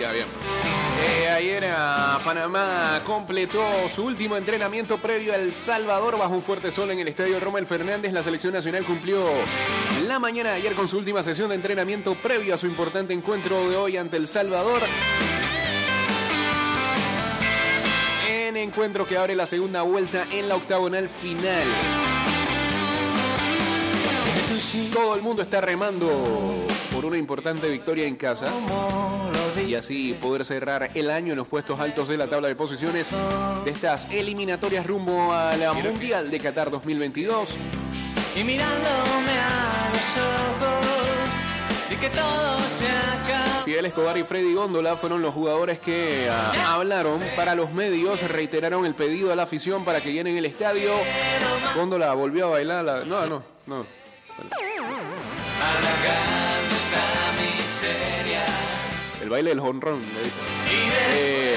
Ya 0.00 0.10
bien. 0.10 0.26
Eh, 1.06 1.28
ayer 1.28 1.64
a 1.66 2.18
Panamá 2.24 3.00
completó 3.06 3.62
su 3.88 4.04
último 4.04 4.36
entrenamiento 4.36 4.98
previo 4.98 5.32
al 5.32 5.54
Salvador 5.54 6.18
bajo 6.18 6.34
un 6.34 6.42
fuerte 6.42 6.72
sol 6.72 6.90
en 6.90 6.98
el 6.98 7.06
estadio 7.06 7.38
Romel 7.38 7.68
Fernández. 7.68 8.12
La 8.12 8.24
selección 8.24 8.52
nacional 8.52 8.84
cumplió 8.84 9.24
la 10.08 10.18
mañana 10.18 10.50
de 10.50 10.56
ayer 10.56 10.74
con 10.74 10.88
su 10.88 10.98
última 10.98 11.22
sesión 11.22 11.50
de 11.50 11.54
entrenamiento 11.54 12.16
previo 12.16 12.54
a 12.54 12.58
su 12.58 12.66
importante 12.66 13.14
encuentro 13.14 13.70
de 13.70 13.76
hoy 13.76 13.96
ante 13.96 14.16
El 14.16 14.26
Salvador. 14.26 14.80
En 18.28 18.56
encuentro 18.56 19.06
que 19.06 19.16
abre 19.16 19.36
la 19.36 19.46
segunda 19.46 19.82
vuelta 19.82 20.26
en 20.32 20.48
la 20.48 20.56
octagonal 20.56 21.08
final. 21.08 21.62
Todo 24.92 25.16
el 25.16 25.22
mundo 25.22 25.42
está 25.42 25.60
remando 25.60 26.08
por 26.94 27.04
una 27.04 27.16
importante 27.18 27.68
victoria 27.68 28.06
en 28.06 28.16
casa 28.16 28.46
y 29.66 29.74
así 29.74 30.12
poder 30.20 30.44
cerrar 30.44 30.90
el 30.94 31.10
año 31.10 31.32
en 31.32 31.38
los 31.38 31.48
puestos 31.48 31.80
altos 31.80 32.08
de 32.08 32.16
la 32.16 32.26
tabla 32.28 32.48
de 32.48 32.54
posiciones 32.54 33.08
de 33.64 33.70
estas 33.70 34.06
eliminatorias 34.10 34.86
rumbo 34.86 35.32
a 35.32 35.56
la 35.56 35.72
Mundial 35.72 36.30
de 36.30 36.38
Qatar 36.38 36.70
2022. 36.70 37.56
Y 38.36 38.44
mirándome 38.44 39.32
a 39.32 39.90
los 39.92 40.16
ojos, 40.16 40.86
y 41.90 41.96
que 41.96 42.08
todo 42.08 42.58
se 42.78 42.86
acaba. 42.88 43.64
Fidel 43.64 43.86
Escobar 43.86 44.16
y 44.16 44.22
Freddy 44.22 44.54
Góndola 44.54 44.96
fueron 44.96 45.20
los 45.22 45.34
jugadores 45.34 45.80
que 45.80 46.28
ah, 46.30 46.74
hablaron 46.74 47.20
para 47.36 47.54
los 47.54 47.72
medios, 47.72 48.22
reiteraron 48.22 48.86
el 48.86 48.94
pedido 48.94 49.32
a 49.32 49.36
la 49.36 49.42
afición 49.42 49.84
para 49.84 50.00
que 50.00 50.12
llenen 50.12 50.36
el 50.36 50.46
estadio. 50.46 50.92
Góndola 51.76 52.14
volvió 52.14 52.46
a 52.46 52.50
bailar. 52.50 52.84
la- 52.84 53.04
No, 53.04 53.26
no, 53.26 53.42
no. 53.66 54.01
El 59.22 59.28
baile 59.28 59.50
del 59.50 59.60
honrón, 59.60 60.00
después 60.00 60.32
Eh, 61.12 61.54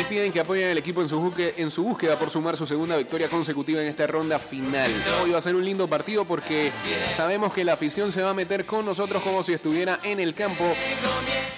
y 0.00 0.04
piden 0.04 0.32
que 0.32 0.40
apoyen 0.40 0.70
al 0.70 0.78
equipo 0.78 1.00
en 1.00 1.08
su, 1.08 1.32
en 1.56 1.70
su 1.70 1.84
búsqueda 1.84 2.18
por 2.18 2.28
sumar 2.28 2.56
su 2.56 2.66
segunda 2.66 2.96
victoria 2.96 3.28
consecutiva 3.28 3.80
en 3.80 3.88
esta 3.88 4.06
ronda 4.06 4.38
final. 4.38 4.90
Hoy 5.22 5.30
va 5.30 5.38
a 5.38 5.40
ser 5.40 5.54
un 5.54 5.64
lindo 5.64 5.88
partido 5.88 6.24
porque 6.24 6.72
sabemos 7.14 7.52
que 7.52 7.64
la 7.64 7.74
afición 7.74 8.10
se 8.10 8.22
va 8.22 8.30
a 8.30 8.34
meter 8.34 8.66
con 8.66 8.84
nosotros 8.84 9.22
como 9.22 9.42
si 9.42 9.52
estuviera 9.52 10.00
en 10.02 10.18
el 10.20 10.34
campo. 10.34 10.64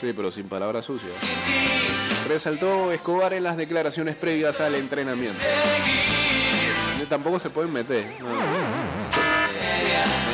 Sí, 0.01 0.13
pero 0.15 0.31
sin 0.31 0.49
palabras 0.49 0.85
sucias. 0.85 1.17
Resaltó 2.29 2.93
Escobar 2.93 3.33
en 3.33 3.43
las 3.45 3.57
declaraciones 3.57 4.15
previas 4.17 4.61
al 4.61 4.75
entrenamiento. 4.75 5.41
Tampoco 7.09 7.39
se 7.39 7.51
pueden 7.51 7.73
meter. 7.73 8.05
no. 8.21 8.29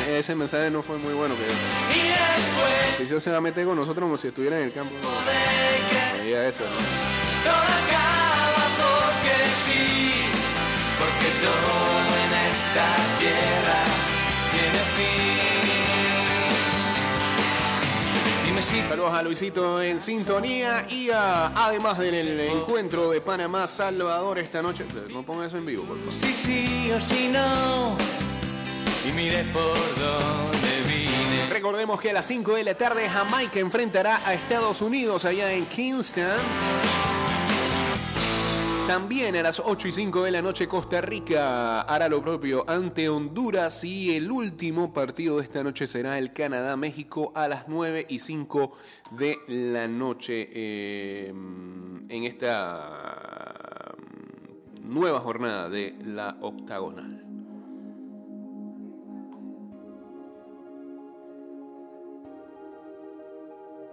Eh, 0.07 0.19
ese 0.19 0.35
mensaje 0.35 0.69
no 0.69 0.81
fue 0.81 0.97
muy 0.97 1.13
bueno. 1.13 1.35
Que 1.35 1.43
Y 1.97 2.07
después 2.07 3.09
si 3.09 3.19
se 3.19 3.31
va 3.31 3.37
a 3.37 3.41
meter 3.41 3.65
con 3.65 3.75
nosotros 3.75 4.03
como 4.03 4.17
si 4.17 4.27
estuviera 4.27 4.57
en 4.57 4.65
el 4.65 4.73
campo. 4.73 4.93
No, 5.01 6.23
diga 6.23 6.47
eso, 6.47 6.63
¿no? 6.63 7.11
porque 8.77 9.35
sí, 9.65 10.23
porque 10.99 11.29
todo 11.41 11.73
en 12.23 12.31
esta 12.51 12.87
tierra 13.19 13.79
tiene 14.51 14.79
fin. 14.95 15.50
Si 18.61 18.79
Saludos 18.81 19.11
a 19.13 19.23
Luisito 19.23 19.81
en 19.81 19.99
sintonía 19.99 20.85
y 20.87 21.09
a, 21.09 21.47
además 21.47 21.97
del 21.97 22.39
encuentro 22.41 23.09
de 23.09 23.19
Panamá 23.19 23.67
Salvador 23.67 24.37
esta 24.37 24.61
noche. 24.61 24.85
No 25.09 25.23
ponga 25.23 25.47
eso 25.47 25.57
en 25.57 25.65
vivo, 25.65 25.83
por 25.83 25.97
favor. 25.97 26.13
sí, 26.13 26.33
sí 26.35 26.91
o 26.95 26.99
si 26.99 27.27
no, 27.29 27.97
y 29.07 29.11
mire 29.13 29.43
por 29.45 29.73
dónde 29.73 30.81
vine. 30.87 31.49
Recordemos 31.49 31.99
que 31.99 32.11
a 32.11 32.13
las 32.13 32.27
5 32.27 32.53
de 32.53 32.63
la 32.63 32.75
tarde 32.75 33.09
Jamaica 33.09 33.59
enfrentará 33.59 34.21
a 34.25 34.35
Estados 34.35 34.81
Unidos 34.81 35.25
allá 35.25 35.51
en 35.51 35.65
Kingston. 35.65 36.29
También 38.87 39.35
a 39.37 39.43
las 39.43 39.59
8 39.59 39.87
y 39.87 39.91
5 39.91 40.23
de 40.23 40.31
la 40.31 40.41
noche 40.41 40.67
Costa 40.67 40.99
Rica 40.99 41.81
hará 41.81 42.09
lo 42.09 42.21
propio 42.21 42.65
ante 42.67 43.07
Honduras 43.07 43.83
y 43.83 44.15
el 44.15 44.29
último 44.29 44.91
partido 44.91 45.37
de 45.37 45.43
esta 45.43 45.63
noche 45.63 45.87
será 45.87 46.17
el 46.17 46.33
Canadá-México 46.33 47.31
a 47.33 47.47
las 47.47 47.69
9 47.69 48.05
y 48.09 48.19
5 48.19 48.73
de 49.11 49.37
la 49.47 49.87
noche 49.87 50.49
eh, 50.51 51.27
en 51.29 52.23
esta 52.23 53.93
mm, 53.97 54.93
nueva 54.93 55.21
jornada 55.21 55.69
de 55.69 55.95
la 56.03 56.37
octagonal. 56.41 57.23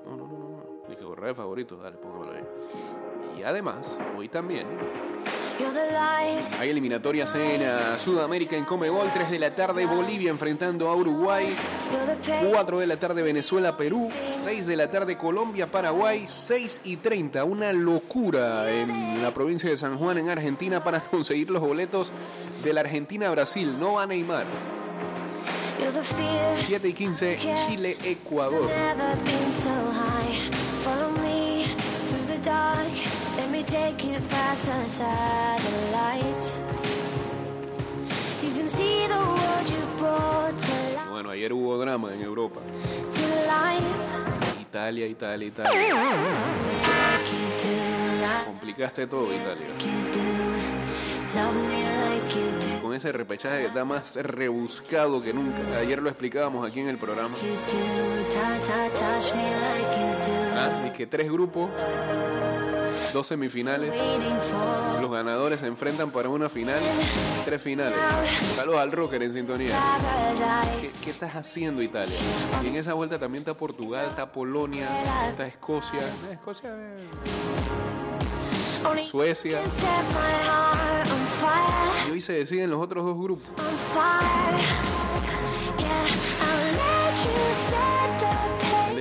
No, 0.04 0.16
no, 0.16 0.26
no, 0.26 0.38
no. 0.38 0.64
Dije 0.88 1.04
borrar 1.04 1.28
de 1.28 1.34
favoritos, 1.34 1.80
dale, 1.80 1.98
póngamelo 1.98 2.32
ahí. 2.32 3.07
Y 3.38 3.42
además, 3.42 3.96
hoy 4.16 4.28
también 4.28 4.66
hay 6.58 6.70
eliminatorias 6.70 7.34
en 7.34 7.62
Sudamérica 7.98 8.56
en 8.56 8.64
Comebol, 8.64 9.10
3 9.12 9.30
de 9.30 9.38
la 9.38 9.54
tarde. 9.54 9.86
Bolivia 9.86 10.30
enfrentando 10.30 10.88
a 10.88 10.94
Uruguay, 10.94 11.52
You're 11.92 12.14
the 12.14 12.30
pain. 12.30 12.50
4 12.52 12.78
de 12.78 12.86
la 12.86 12.98
tarde 12.98 13.22
Venezuela, 13.22 13.76
Perú, 13.76 14.08
6 14.26 14.66
de 14.68 14.76
la 14.76 14.90
tarde 14.90 15.16
Colombia, 15.16 15.66
Paraguay, 15.66 16.26
6 16.28 16.82
y 16.84 16.96
30, 16.98 17.42
una 17.44 17.72
locura 17.72 18.70
en 18.70 19.20
la 19.20 19.34
provincia 19.34 19.68
de 19.68 19.76
San 19.76 19.98
Juan 19.98 20.18
en 20.18 20.28
Argentina 20.28 20.84
para 20.84 21.00
conseguir 21.10 21.50
los 21.50 21.60
boletos 21.60 22.12
de 22.62 22.72
la 22.72 22.80
Argentina-Brasil, 22.80 23.72
no 23.80 23.94
va 23.94 24.06
Neymar, 24.06 24.44
You're 25.80 25.92
the 25.92 26.02
fear. 26.02 26.54
7 26.54 26.88
y 26.88 26.92
15 26.92 27.38
Chile-Ecuador. 27.66 28.68
The 32.38 32.50
dark. 32.50 32.92
Let 33.36 33.50
me 33.50 33.62
take 33.62 34.04
you 34.04 34.18
past 34.28 34.66
the 34.66 34.86
satellites. 34.86 36.54
You 38.42 38.52
can 38.52 38.68
see 38.68 39.06
the 39.06 39.16
world 39.16 39.70
you 39.70 39.82
brought 39.98 40.58
to 40.58 40.72
life. 40.94 41.10
Bueno, 41.10 41.30
ayer 41.30 41.52
hubo 41.52 41.78
drama 41.78 42.12
en 42.12 42.22
Europa. 42.22 42.60
To 42.60 43.26
life. 43.46 44.60
Italia, 44.60 45.06
Italia, 45.06 45.48
Italia. 45.48 45.72
Complicaste 48.44 49.06
todo, 49.06 49.32
Italia. 49.32 49.66
Con 52.82 52.94
ese 52.94 53.12
repechaje 53.12 53.60
que 53.60 53.66
está 53.66 53.84
más 53.84 54.16
rebuscado 54.16 55.22
que 55.22 55.32
nunca. 55.32 55.62
Ayer 55.78 56.02
lo 56.02 56.08
explicábamos 56.08 56.68
aquí 56.68 56.80
en 56.80 56.88
el 56.88 56.98
programa. 56.98 57.36
Y 60.86 60.90
que 60.90 61.06
tres 61.06 61.30
grupos, 61.30 61.70
dos 63.12 63.26
semifinales. 63.26 63.94
Los 65.00 65.10
ganadores 65.10 65.60
se 65.60 65.66
enfrentan 65.66 66.10
para 66.10 66.28
una 66.28 66.48
final, 66.48 66.80
tres 67.44 67.62
finales. 67.62 67.98
Saludos 68.56 68.80
al 68.80 68.92
rocker 68.92 69.22
en 69.22 69.32
sintonía. 69.32 69.74
¿Qué, 70.80 70.90
qué 71.04 71.10
estás 71.10 71.34
haciendo 71.34 71.82
Italia? 71.82 72.14
Y 72.62 72.68
en 72.68 72.76
esa 72.76 72.94
vuelta 72.94 73.18
también 73.18 73.42
está 73.42 73.54
Portugal, 73.54 74.06
está 74.08 74.30
Polonia, 74.32 74.86
está 75.30 75.46
Escocia. 75.46 76.00
Eh, 76.00 76.32
Escocia, 76.32 76.70
eh, 76.70 77.08
Suecia. 79.04 79.60
Y 82.06 82.10
hoy 82.10 82.20
se 82.20 82.32
deciden 82.32 82.70
los 82.70 82.82
otros 82.82 83.04
dos 83.04 83.16
grupos. 83.16 83.48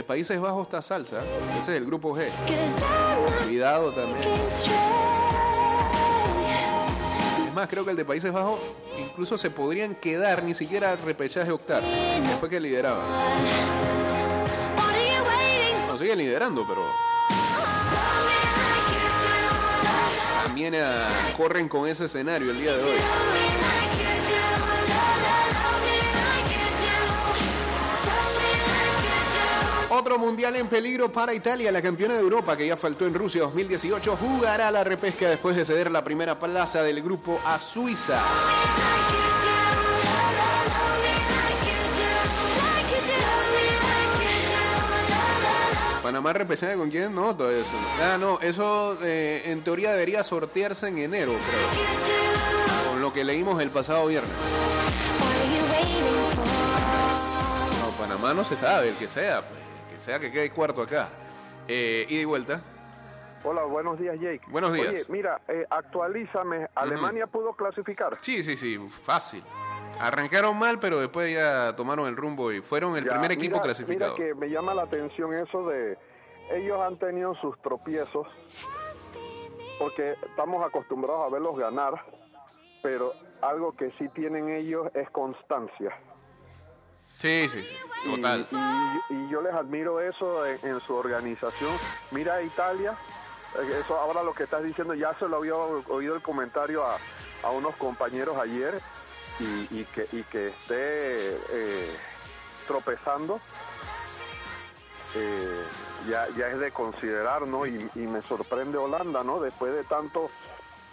Países 0.08 0.40
Bajos 0.40 0.64
está 0.64 0.82
salsa. 0.82 1.20
Ese 1.38 1.60
es 1.60 1.68
el 1.68 1.86
grupo 1.86 2.16
G. 2.16 2.28
Cuidado 3.44 3.92
también. 3.92 4.26
Es 7.46 7.54
más, 7.54 7.68
creo 7.68 7.84
que 7.84 7.92
el 7.92 7.98
de 7.98 8.06
Países 8.06 8.32
Bajos 8.32 8.58
incluso 8.98 9.38
se 9.38 9.50
podrían 9.50 9.96
quedar 9.96 10.44
ni 10.44 10.54
siquiera 10.54 10.92
al 10.92 11.00
repechaje 11.00 11.52
octavo. 11.52 11.86
Después 12.24 12.50
que 12.50 12.62
lideraban. 12.62 13.06
No, 15.88 15.98
siguen 15.98 16.20
liderando, 16.20 16.66
pero 16.66 16.82
también 20.46 20.76
ah, 20.76 21.10
corren 21.36 21.68
con 21.68 21.86
ese 21.88 22.06
escenario 22.06 22.52
el 22.52 22.60
día 22.62 22.78
de 22.78 22.84
hoy. 22.84 22.98
Otro 30.00 30.20
mundial 30.20 30.56
en 30.56 30.68
peligro 30.68 31.12
para 31.12 31.34
Italia, 31.34 31.72
la 31.72 31.82
campeona 31.82 32.14
de 32.14 32.20
Europa 32.20 32.56
que 32.56 32.68
ya 32.68 32.78
faltó 32.78 33.08
en 33.08 33.16
Rusia 33.16 33.42
2018, 33.42 34.16
jugará 34.16 34.70
la 34.70 34.84
repesca 34.84 35.28
después 35.28 35.56
de 35.56 35.66
ceder 35.66 35.90
la 35.90 36.04
primera 36.04 36.38
plaza 36.38 36.84
del 36.84 37.02
grupo 37.02 37.42
a 37.44 37.58
Suiza. 37.58 38.22
Panamá 46.04 46.32
repechaje 46.32 46.78
con 46.78 46.92
quién? 46.92 47.16
No, 47.16 47.36
todo 47.36 47.50
eso. 47.50 47.68
Ah, 48.00 48.18
no, 48.20 48.40
eso 48.40 49.00
eh, 49.02 49.42
en 49.46 49.64
teoría 49.64 49.94
debería 49.94 50.24
sortearse 50.24 50.90
en 50.90 51.00
enero, 51.00 51.32
creo. 51.32 52.92
Con 52.92 53.02
lo 53.02 53.12
que 53.12 53.24
leímos 53.24 53.60
el 53.64 53.72
pasado 53.72 54.06
viernes. 54.06 54.32
No, 57.82 57.90
Panamá 57.98 58.36
no 58.36 58.46
se 58.46 58.56
sabe, 58.58 58.90
el 58.90 58.96
que 58.96 59.10
sea, 59.10 59.42
pues, 59.42 59.57
que 59.98 60.04
sea 60.04 60.20
que 60.20 60.32
quede 60.32 60.52
cuarto 60.52 60.84
acá. 60.84 61.10
Eh, 61.68 62.06
ida 62.08 62.22
y 62.22 62.26
vuelta. 62.26 62.62
Hola, 63.44 63.64
buenos 63.64 64.00
días, 64.00 64.16
Jake. 64.20 64.42
Buenos 64.48 64.74
días. 64.74 64.90
Oye, 64.90 65.04
mira, 65.10 65.42
eh, 65.48 65.66
actualízame. 65.70 66.68
¿Alemania 66.76 67.28
pudo 67.28 67.54
clasificar? 67.54 68.18
Sí, 68.22 68.44
sí, 68.44 68.56
sí, 68.58 68.78
fácil. 69.04 69.44
Arrancaron 70.00 70.58
mal, 70.58 70.80
pero 70.80 71.00
después 71.00 71.34
ya 71.34 71.76
tomaron 71.76 72.08
el 72.08 72.16
rumbo 72.16 72.52
y 72.52 72.62
fueron 72.62 72.96
el 72.96 73.06
Ya, 73.06 73.12
primer 73.12 73.32
equipo 73.32 73.56
mira, 73.56 73.64
clasificado. 73.64 74.16
Mira 74.18 74.28
que 74.28 74.36
me 74.36 74.50
llama 74.50 74.74
la 74.74 74.84
atención 74.84 75.34
eso 75.34 75.68
de... 75.68 75.98
Ellos 76.52 76.80
han 76.80 76.98
tenido 76.98 77.36
sus 77.36 77.60
tropiezos 77.62 78.28
porque 79.80 80.16
estamos 80.30 80.66
acostumbrados 80.66 81.26
a 81.26 81.30
verlos 81.30 81.58
ganar, 81.58 81.94
pero 82.82 83.12
algo 83.42 83.76
que 83.76 83.92
sí 83.98 84.08
tienen 84.10 84.50
ellos 84.50 84.90
es 84.94 85.10
constancia. 85.10 85.92
Sí, 87.18 87.50
sí, 87.50 87.62
sí, 87.64 87.74
total. 88.06 88.48
Y, 89.10 89.30
yo 89.30 89.42
les 89.42 89.54
admiro 89.54 90.00
eso 90.00 90.46
en, 90.46 90.80
su 90.82 90.96
organización. 90.96 91.72
Mira 92.12 92.42
Italia, 92.42 92.96
eh, 93.60 93.82
eso 93.84 93.98
ahora 94.00 94.24
lo 94.24 94.34
que 94.34 94.44
estás 94.44 94.64
diciendo, 94.64 94.94
ya 94.94 95.14
se 95.18 95.28
lo 95.28 95.38
había 95.38 95.56
oído 95.56 96.16
el 96.16 96.22
comentario 96.22 96.86
a, 96.86 96.98
a 97.44 97.52
unos 97.52 97.76
compañeros 97.76 98.38
ayer 98.38 98.80
y, 99.40 99.80
y 99.80 99.86
que, 99.94 100.48
esté 100.48 101.36
eh, 101.52 101.96
tropezando. 102.68 103.40
eh, 105.16 105.64
ya, 106.08 106.28
ya 106.38 106.48
es 106.48 106.60
de 106.60 106.72
considerar, 106.72 107.48
¿no? 107.48 107.66
Y, 107.66 107.90
me 107.96 108.22
sorprende 108.22 108.78
Holanda, 108.78 109.24
¿no? 109.24 109.40
Después 109.40 109.74
de 109.74 109.84
tantos 109.84 110.32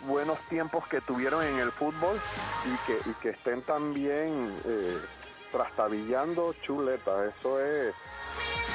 buenos 0.06 0.38
tiempos 0.48 0.87
que 0.88 1.00
tuvieron 1.00 1.44
en 1.44 1.58
el 1.58 1.70
fútbol 1.70 2.20
y 2.64 2.87
que, 2.87 3.10
y 3.10 3.12
que 3.14 3.30
estén 3.30 3.62
también 3.62 4.54
eh, 4.66 4.98
trastabillando 5.54 6.54
chuleta. 6.62 7.24
Eso 7.26 7.60
es, 7.60 7.94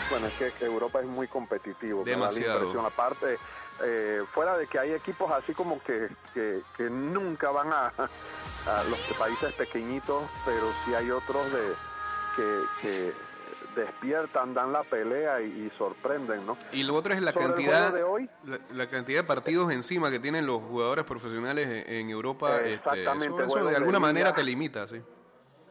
bueno, 0.09 0.27
es 0.27 0.33
que, 0.35 0.51
que 0.51 0.65
Europa 0.65 1.01
es 1.01 1.05
muy 1.07 1.27
competitivo. 1.27 2.03
la 2.05 2.11
Demasiado. 2.11 2.53
impresión. 2.59 2.85
Aparte, 2.85 3.37
eh, 3.83 4.23
fuera 4.31 4.57
de 4.57 4.65
que 4.67 4.79
hay 4.79 4.93
equipos 4.93 5.29
así 5.31 5.53
como 5.53 5.81
que, 5.83 6.09
que, 6.33 6.61
que 6.77 6.89
nunca 6.89 7.51
van 7.51 7.71
a, 7.73 7.87
a 7.87 8.83
los 8.89 8.99
países 9.17 9.53
pequeñitos, 9.53 10.23
pero 10.45 10.71
sí 10.85 10.93
hay 10.95 11.11
otros 11.11 11.45
de 11.51 11.73
que, 12.35 12.61
que 12.81 13.13
despiertan, 13.75 14.53
dan 14.53 14.71
la 14.71 14.83
pelea 14.83 15.41
y, 15.41 15.45
y 15.45 15.71
sorprenden, 15.77 16.45
¿no? 16.45 16.57
Y 16.71 16.83
lo 16.83 16.95
otro 16.95 17.13
es 17.13 17.21
la 17.21 17.31
Sobre 17.33 17.45
cantidad 17.47 17.93
de 17.93 18.03
hoy. 18.03 18.29
la, 18.45 18.59
la 18.71 18.89
cantidad 18.89 19.19
de 19.21 19.27
partidos 19.27 19.71
encima 19.71 20.09
que 20.11 20.19
tienen 20.19 20.45
los 20.45 20.61
jugadores 20.61 21.05
profesionales 21.05 21.67
en, 21.67 21.93
en 21.93 22.09
Europa. 22.09 22.62
este, 22.62 23.04
eso, 23.04 23.65
de 23.65 23.75
alguna 23.75 23.99
manera 23.99 24.33
te 24.33 24.43
limita, 24.43 24.87
sí. 24.87 25.01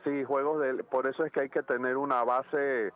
Sí, 0.09 0.25
juegos 0.25 0.61
de, 0.63 0.83
por 0.85 1.07
eso 1.07 1.23
es 1.27 1.33
que 1.33 1.41
hay 1.41 1.49
que 1.51 1.63
tener 1.63 1.99
una 1.99 2.25
base, 2.25 2.93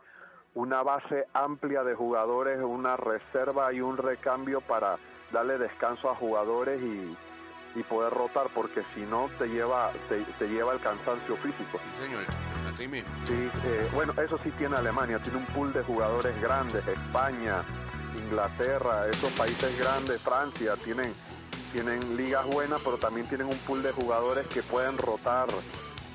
una 0.55 0.81
base 0.81 1.27
amplia 1.33 1.83
de 1.83 1.93
jugadores, 1.93 2.59
una 2.59 2.97
reserva 2.97 3.71
y 3.71 3.81
un 3.81 3.97
recambio 3.97 4.61
para 4.61 4.97
darle 5.31 5.59
descanso 5.59 6.09
a 6.09 6.15
jugadores 6.15 6.81
y, 6.81 7.15
y 7.75 7.83
poder 7.83 8.11
rotar, 8.11 8.47
porque 8.55 8.83
si 8.95 9.01
no 9.01 9.29
te 9.37 9.47
lleva, 9.47 9.91
te, 10.09 10.23
te 10.39 10.47
lleva 10.47 10.73
el 10.73 10.79
cansancio 10.79 11.35
físico. 11.37 11.77
Sí, 11.79 12.01
señor. 12.01 12.23
Así 12.67 12.87
mismo. 12.87 13.09
Sí, 13.25 13.47
eh, 13.65 13.87
bueno, 13.93 14.13
eso 14.19 14.39
sí 14.39 14.49
tiene 14.57 14.75
Alemania, 14.75 15.19
tiene 15.19 15.37
un 15.37 15.45
pool 15.47 15.71
de 15.71 15.83
jugadores 15.83 16.41
grandes, 16.41 16.87
España, 16.87 17.61
Inglaterra, 18.15 19.07
esos 19.07 19.31
países 19.33 19.79
grandes, 19.79 20.19
Francia, 20.19 20.73
tienen, 20.83 21.13
tienen 21.73 22.17
ligas 22.17 22.47
buenas, 22.47 22.81
pero 22.83 22.97
también 22.97 23.27
tienen 23.27 23.45
un 23.45 23.57
pool 23.67 23.83
de 23.83 23.91
jugadores 23.91 24.47
que 24.47 24.63
pueden 24.63 24.97
rotar 24.97 25.47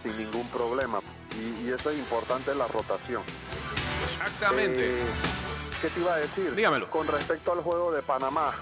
sin 0.09 0.19
ningún 0.25 0.49
problema. 0.49 1.01
Y, 1.37 1.67
y 1.67 1.73
eso 1.73 1.91
es 1.91 1.99
importante, 1.99 2.55
la 2.55 2.67
rotación. 2.69 3.23
Exactamente. 4.13 5.01
Eh, 5.01 5.05
¿Qué 5.81 5.89
te 5.91 6.01
iba 6.01 6.15
a 6.15 6.19
decir? 6.19 6.55
Dígamelo. 6.55 6.91
Con 6.91 7.07
respecto 7.07 7.53
al 7.53 7.61
juego 7.63 7.93
de 7.93 8.03
Panamá, 8.03 8.53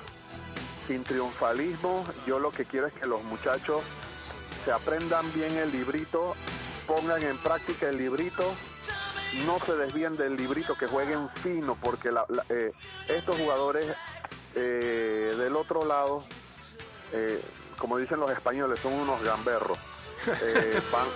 sin 0.87 1.03
triunfalismo, 1.05 2.07
yo 2.27 2.39
lo 2.39 2.51
que 2.51 2.65
quiero 2.65 2.87
es 2.87 2.93
que 2.93 3.07
los 3.07 3.23
muchachos 3.25 3.83
se 4.65 4.73
aprendan 4.73 5.33
bien 5.33 5.57
el 5.57 5.73
librito, 5.73 6.35
pongan 6.87 7.23
en 7.23 7.39
práctica 7.39 7.89
el 7.89 7.97
librito, 7.97 8.55
no 9.47 9.59
se 9.65 9.75
desvíen 9.77 10.17
del 10.17 10.37
librito, 10.37 10.77
que 10.77 10.87
jueguen 10.87 11.29
fino, 11.43 11.77
porque 11.81 12.11
la- 12.13 12.27
la- 12.29 12.45
eh, 12.51 12.73
estos 13.09 13.37
jugadores 13.37 13.87
eh, 14.59 15.35
del 15.39 15.55
otro 15.57 15.85
lado, 15.85 16.23
eh, 17.13 17.41
como 17.79 17.99
dicen 17.99 18.21
los 18.21 18.31
españoles, 18.31 18.81
son 18.81 18.93
unos 18.95 19.23
gamberros. 19.23 19.79
Eh, 20.43 20.81
van, 20.91 21.07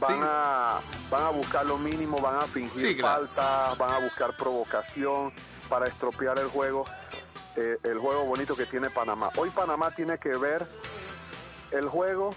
van, 0.00 0.16
Sí. 0.16 0.22
a, 0.26 0.80
van 1.08 1.22
a 1.22 1.28
buscar 1.28 1.64
lo 1.66 1.78
mínimo, 1.78 2.20
van 2.20 2.36
a 2.36 2.40
fingir 2.42 2.80
Sí, 2.80 2.96
claro. 2.96 3.28
van 3.78 3.90
a 3.92 3.98
buscar 4.00 4.36
provocación 4.36 5.32
para 5.68 5.86
estropear 5.86 6.36
el 6.40 6.48
juego, 6.48 6.84
eh, 7.56 7.78
el 7.84 7.98
juego 7.98 8.24
bonito 8.24 8.56
que 8.56 8.66
tiene 8.66 8.90
Panamá. 8.90 9.30
Hoy 9.36 9.50
Panamá 9.50 9.92
tiene 9.94 10.18
que 10.18 10.30
ver 10.30 10.66
el 11.70 11.88
juego 11.88 12.30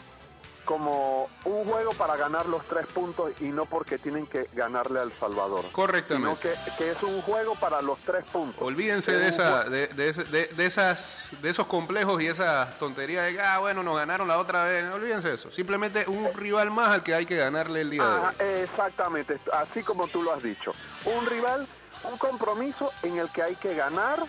como 0.65 1.29
un 1.45 1.65
juego 1.65 1.91
para 1.93 2.15
ganar 2.15 2.45
los 2.47 2.63
tres 2.67 2.85
puntos 2.87 3.31
y 3.41 3.45
no 3.45 3.65
porque 3.65 3.97
tienen 3.97 4.25
que 4.27 4.47
ganarle 4.53 4.99
al 4.99 5.11
Salvador. 5.19 5.61
Sino 5.61 5.73
Correctamente. 5.73 6.53
que, 6.65 6.71
que 6.77 6.91
es 6.91 7.03
un 7.03 7.21
juego 7.21 7.55
para 7.55 7.81
los 7.81 7.99
tres 7.99 8.23
puntos. 8.31 8.61
Olvídense 8.61 9.11
Es 9.13 9.19
de, 9.19 9.27
esa, 9.27 9.63
de, 9.65 9.87
de 9.87 10.13
de- 10.55 10.65
esas, 10.65 11.29
de 11.41 11.49
esos 11.49 11.67
complejos 11.67 12.21
y 12.21 12.27
esas 12.27 12.77
tonterías 12.79 13.25
de 13.25 13.33
que, 13.33 13.41
ah, 13.41 13.59
bueno, 13.59 13.83
nos 13.83 13.95
ganaron 13.97 14.27
la 14.27 14.37
otra 14.37 14.63
vez. 14.65 14.91
Olvídense 14.93 15.29
de 15.29 15.35
eso. 15.35 15.51
Simplemente 15.51 16.05
un 16.07 16.33
rival 16.33 16.71
más 16.71 16.89
al 16.89 17.03
que 17.03 17.13
hay 17.13 17.25
que 17.25 17.35
ganarle 17.37 17.81
el 17.81 17.89
día 17.89 18.03
de 18.03 18.19
hoy. 18.19 18.61
exactamente, 18.63 19.39
así 19.53 19.83
como 19.83 20.07
tú 20.07 20.23
lo 20.23 20.33
has 20.33 20.41
dicho. 20.43 20.73
Un 21.05 21.25
rival, 21.25 21.67
un 22.11 22.17
compromiso 22.17 22.91
en 23.03 23.17
el 23.19 23.29
que 23.29 23.43
hay 23.43 23.55
que 23.55 23.75
ganar 23.75 24.19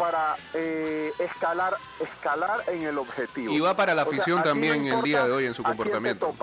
para 0.00 0.34
eh, 0.54 1.12
escalar 1.18 1.76
escalar 2.00 2.62
en 2.68 2.84
el 2.84 2.96
objetivo. 2.96 3.52
Y 3.52 3.60
va 3.60 3.76
para 3.76 3.94
la 3.94 4.02
O 4.02 4.06
sea, 4.06 4.16
afición 4.16 4.38
no 4.38 4.44
también 4.44 4.86
el 4.86 5.02
día 5.02 5.26
de 5.26 5.30
hoy 5.30 5.44
en 5.44 5.52
su 5.52 5.62
comportamiento. 5.62 6.34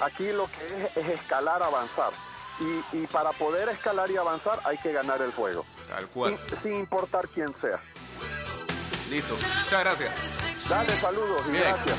Aquí 0.00 0.30
lo 0.30 0.46
que 0.46 0.84
es 0.84 0.96
es 0.96 1.20
escalar, 1.20 1.60
avanzar. 1.64 2.12
Y, 2.60 2.98
y 2.98 3.06
para 3.08 3.30
poder 3.32 3.68
escalar 3.70 4.08
y 4.08 4.16
avanzar 4.16 4.60
hay 4.62 4.78
que 4.78 4.92
ganar 4.92 5.20
el 5.20 5.32
juego. 5.32 5.66
Tal 5.88 6.06
cual. 6.06 6.38
Sin, 6.48 6.58
sin 6.62 6.74
importar 6.76 7.26
quién 7.26 7.52
sea. 7.60 7.80
Listo. 9.10 9.34
Muchas 9.34 9.80
gracias. 9.80 10.68
Dale 10.68 10.92
saludos 11.00 11.42
y 11.48 11.50
Bien. 11.50 11.64
gracias. 11.64 11.96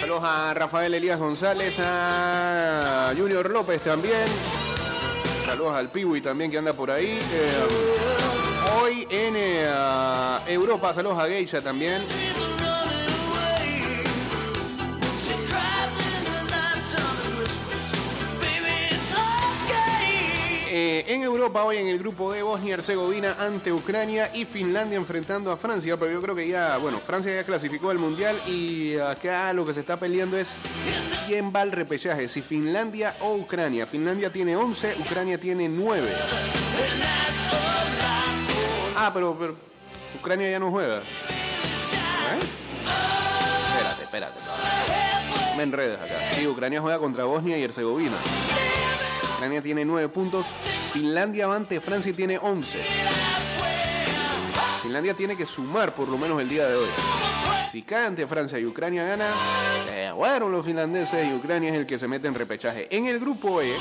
Saludos 0.00 0.24
a 0.24 0.52
Rafael 0.54 0.92
Elías 0.94 1.18
González, 1.20 1.78
a 1.80 3.12
Junior 3.16 3.48
López 3.50 3.80
también. 3.82 4.26
Saludos 5.46 5.76
al 5.76 5.90
Piwi 5.90 6.20
también 6.20 6.50
que 6.50 6.58
anda 6.58 6.72
por 6.72 6.90
ahí. 6.90 7.20
Eh, 7.32 7.66
hoy 8.80 9.06
en 9.10 9.34
eh, 9.36 9.70
Europa, 10.48 10.94
saludos 10.94 11.18
a 11.18 11.26
Geisha 11.26 11.60
también. 11.60 12.02
Eh, 20.76 21.04
en 21.06 21.22
Europa 21.22 21.62
hoy 21.62 21.76
en 21.76 21.86
el 21.86 22.00
grupo 22.00 22.32
de 22.32 22.42
Bosnia 22.42 22.74
Herzegovina 22.74 23.36
ante 23.38 23.72
Ucrania 23.72 24.28
y 24.34 24.44
Finlandia 24.44 24.96
enfrentando 24.96 25.52
a 25.52 25.56
Francia, 25.56 25.96
pero 25.96 26.10
yo 26.10 26.20
creo 26.20 26.34
que 26.34 26.48
ya, 26.48 26.78
bueno, 26.78 26.98
Francia 26.98 27.32
ya 27.32 27.44
clasificó 27.44 27.90
al 27.90 28.00
Mundial 28.00 28.36
y 28.48 28.96
acá 28.96 29.52
lo 29.52 29.64
que 29.64 29.72
se 29.72 29.80
está 29.80 30.00
peleando 30.00 30.36
es 30.36 30.56
quién 31.28 31.52
va 31.54 31.60
al 31.60 31.70
repechaje, 31.70 32.26
si 32.26 32.42
Finlandia 32.42 33.14
o 33.20 33.36
Ucrania. 33.36 33.86
Finlandia 33.86 34.32
tiene 34.32 34.56
11, 34.56 34.96
Ucrania 34.98 35.38
tiene 35.38 35.68
9. 35.68 36.08
Ah, 39.06 39.10
pero, 39.12 39.36
pero 39.38 39.54
Ucrania 40.18 40.50
ya 40.50 40.58
no 40.58 40.70
juega. 40.70 40.96
¿Eh? 40.96 41.00
Espérate, 43.68 44.02
espérate. 44.02 44.40
Me 45.58 45.62
enredas 45.64 46.00
acá. 46.00 46.14
Sí, 46.34 46.46
Ucrania 46.46 46.80
juega 46.80 46.98
contra 46.98 47.24
Bosnia 47.24 47.58
y 47.58 47.62
Herzegovina. 47.64 48.16
Ucrania 49.34 49.60
tiene 49.60 49.84
9 49.84 50.08
puntos. 50.08 50.46
Finlandia 50.94 51.46
va 51.46 51.56
ante 51.56 51.82
Francia 51.82 52.12
y 52.12 52.14
tiene 52.14 52.38
11. 52.38 52.78
Finlandia 54.82 55.12
tiene 55.12 55.36
que 55.36 55.44
sumar 55.44 55.94
por 55.94 56.08
lo 56.08 56.16
menos 56.16 56.40
el 56.40 56.48
día 56.48 56.66
de 56.66 56.74
hoy. 56.74 56.88
Si 57.70 57.82
cae 57.82 58.06
ante 58.06 58.26
Francia 58.26 58.58
y 58.58 58.64
Ucrania 58.64 59.04
gana, 59.04 59.26
bueno, 60.14 60.48
los 60.48 60.64
finlandeses 60.64 61.28
y 61.28 61.34
Ucrania 61.34 61.72
es 61.72 61.76
el 61.76 61.84
que 61.84 61.98
se 61.98 62.08
mete 62.08 62.26
en 62.26 62.34
repechaje. 62.34 62.88
En 62.90 63.04
el 63.04 63.18
grupo 63.20 63.60
E, 63.60 63.76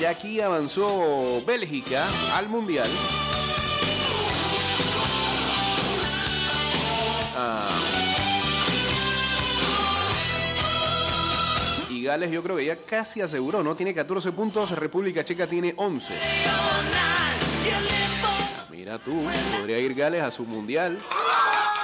ya 0.00 0.10
aquí 0.10 0.40
avanzó 0.40 1.42
Bélgica 1.46 2.08
al 2.34 2.48
Mundial. 2.48 2.88
Ah. 7.36 7.68
Y 11.90 12.02
Gales 12.02 12.30
yo 12.30 12.42
creo 12.42 12.56
que 12.56 12.64
ya 12.64 12.76
casi 12.76 13.20
aseguró, 13.20 13.62
¿no? 13.62 13.76
Tiene 13.76 13.92
14 13.92 14.32
puntos, 14.32 14.70
República 14.70 15.22
Checa 15.22 15.46
tiene 15.46 15.74
11. 15.76 16.14
Ah, 16.46 17.32
Mira 18.70 18.98
tú, 18.98 19.28
podría 19.58 19.78
ir 19.78 19.94
Gales 19.94 20.22
a 20.22 20.30
su 20.30 20.44
mundial. 20.44 20.98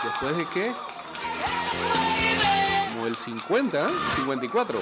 ¿Después 0.02 0.36
de 0.38 0.46
qué? 0.54 0.72
Como 2.94 3.06
el 3.06 3.14
50, 3.14 3.78
¿eh? 3.78 3.92
54. 4.16 4.80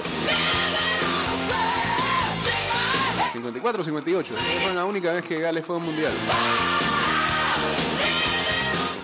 54, 3.35 3.83
58. 3.83 4.33
Esa 4.33 4.61
fue 4.61 4.73
la 4.73 4.85
única 4.85 5.11
vez 5.11 5.25
que 5.25 5.39
Gales 5.39 5.65
fue 5.65 5.75
a 5.75 5.79
un 5.79 5.85
mundial. 5.85 6.13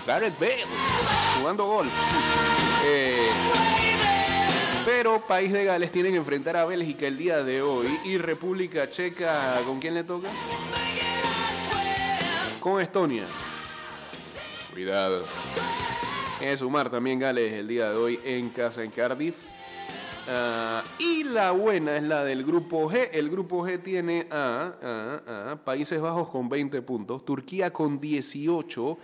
Gareth 0.06 0.38
Bale, 0.38 0.64
jugando 1.38 1.66
golf. 1.66 1.92
Eh, 2.84 3.28
pero 4.86 5.20
País 5.26 5.52
de 5.52 5.64
Gales 5.64 5.92
tiene 5.92 6.10
que 6.10 6.16
enfrentar 6.16 6.56
a 6.56 6.64
Bélgica 6.64 7.06
el 7.06 7.18
día 7.18 7.44
de 7.44 7.62
hoy 7.62 7.86
y 8.04 8.16
República 8.16 8.88
Checa, 8.88 9.60
¿con 9.66 9.78
quién 9.78 9.94
le 9.94 10.04
toca? 10.04 10.28
Con 12.58 12.80
Estonia. 12.80 13.24
Cuidado. 14.72 15.24
Que 16.40 16.56
sumar 16.56 16.90
también 16.90 17.18
Gales 17.18 17.52
el 17.52 17.68
día 17.68 17.90
de 17.90 17.96
hoy 17.96 18.20
en 18.24 18.48
casa 18.48 18.82
en 18.82 18.90
Cardiff. 18.90 19.36
Ah, 20.28 20.82
y 20.98 21.24
la 21.24 21.50
buena 21.50 21.96
es 21.96 22.04
la 22.04 22.24
del 22.24 22.44
grupo 22.44 22.90
G. 22.90 23.08
El 23.12 23.28
grupo 23.28 23.66
G 23.66 23.82
tiene 23.82 24.26
a, 24.30 25.58
Países 25.64 26.00
Bajos 26.00 26.28
con 26.28 26.48
20 26.48 26.82
puntos, 26.82 27.24
Turquía 27.24 27.72
con 27.72 28.00
18, 28.00 28.98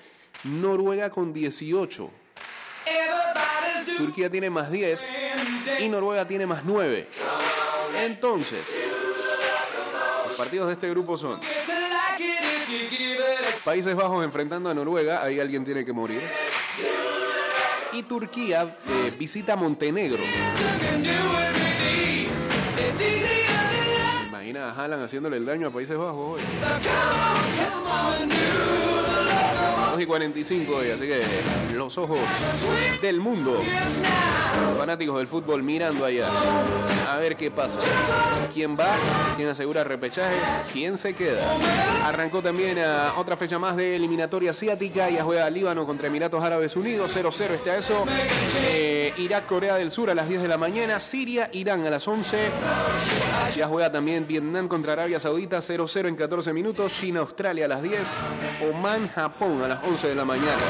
Noruega 0.44 1.10
con 1.10 1.32
18. 1.32 2.10
Turquía 3.96 4.30
tiene 4.30 4.48
más 4.48 4.70
10 4.70 5.08
y 5.80 5.88
Noruega 5.88 6.26
tiene 6.28 6.46
más 6.46 6.64
9. 6.64 7.08
Entonces, 8.04 8.60
los 10.24 10.36
partidos 10.36 10.68
de 10.68 10.74
este 10.74 10.88
grupo 10.90 11.16
son 11.16 11.40
Países 13.64 13.94
Bajos 13.96 14.24
enfrentando 14.24 14.70
a 14.70 14.74
Noruega, 14.74 15.22
ahí 15.24 15.40
alguien 15.40 15.64
tiene 15.64 15.84
que 15.84 15.92
morir. 15.92 16.22
Y 17.92 18.02
Turquía 18.04 18.78
eh, 18.86 19.12
visita 19.18 19.56
Montenegro. 19.56 20.22
Imagina 24.28 24.70
a 24.70 24.74
Haaland 24.74 25.04
haciéndole 25.04 25.36
el 25.36 25.46
daño 25.46 25.68
a 25.68 25.70
Países 25.70 25.96
Bajos 25.96 26.40
hoy. 26.40 26.42
2 29.98 30.04
y 30.04 30.06
45 30.06 30.76
hoy, 30.76 30.90
así 30.90 31.06
que 31.06 31.20
los 31.74 31.98
ojos 31.98 32.20
del 33.02 33.18
mundo, 33.20 33.60
fanáticos 34.78 35.18
del 35.18 35.26
fútbol 35.26 35.64
mirando 35.64 36.04
allá, 36.04 36.28
a 37.08 37.16
ver 37.16 37.36
qué 37.36 37.50
pasa. 37.50 37.80
¿Quién 38.54 38.78
va? 38.78 38.86
¿Quién 39.36 39.48
asegura 39.48 39.82
repechaje? 39.82 40.36
¿Quién 40.72 40.96
se 40.96 41.14
queda? 41.14 41.42
Arrancó 42.04 42.42
también 42.42 42.78
a 42.78 43.14
otra 43.16 43.36
fecha 43.36 43.58
más 43.58 43.76
de 43.76 43.96
eliminatoria 43.96 44.50
asiática, 44.50 45.10
ya 45.10 45.24
juega 45.24 45.50
Líbano 45.50 45.84
contra 45.84 46.06
Emiratos 46.06 46.42
Árabes 46.44 46.76
Unidos, 46.76 47.16
0-0 47.16 47.54
está 47.54 47.76
eso. 47.76 48.04
Eh, 48.62 49.12
Irak, 49.18 49.46
Corea 49.46 49.76
del 49.76 49.90
Sur 49.90 50.10
a 50.10 50.14
las 50.14 50.28
10 50.28 50.42
de 50.42 50.48
la 50.48 50.58
mañana, 50.58 51.00
Siria, 51.00 51.50
Irán 51.52 51.84
a 51.86 51.90
las 51.90 52.06
11. 52.06 52.36
Ya 53.56 53.66
juega 53.66 53.90
también 53.90 54.26
Vietnam 54.26 54.68
contra 54.68 54.92
Arabia 54.92 55.18
Saudita, 55.18 55.58
0-0 55.58 56.08
en 56.08 56.16
14 56.16 56.52
minutos. 56.52 56.92
China, 56.92 57.20
Australia 57.20 57.64
a 57.64 57.68
las 57.68 57.82
10. 57.82 58.16
Oman, 58.70 59.08
Japón 59.08 59.62
a 59.62 59.68
las 59.68 59.84
11 59.84 59.87
de 59.96 60.14
la 60.14 60.24
mañana. 60.24 60.62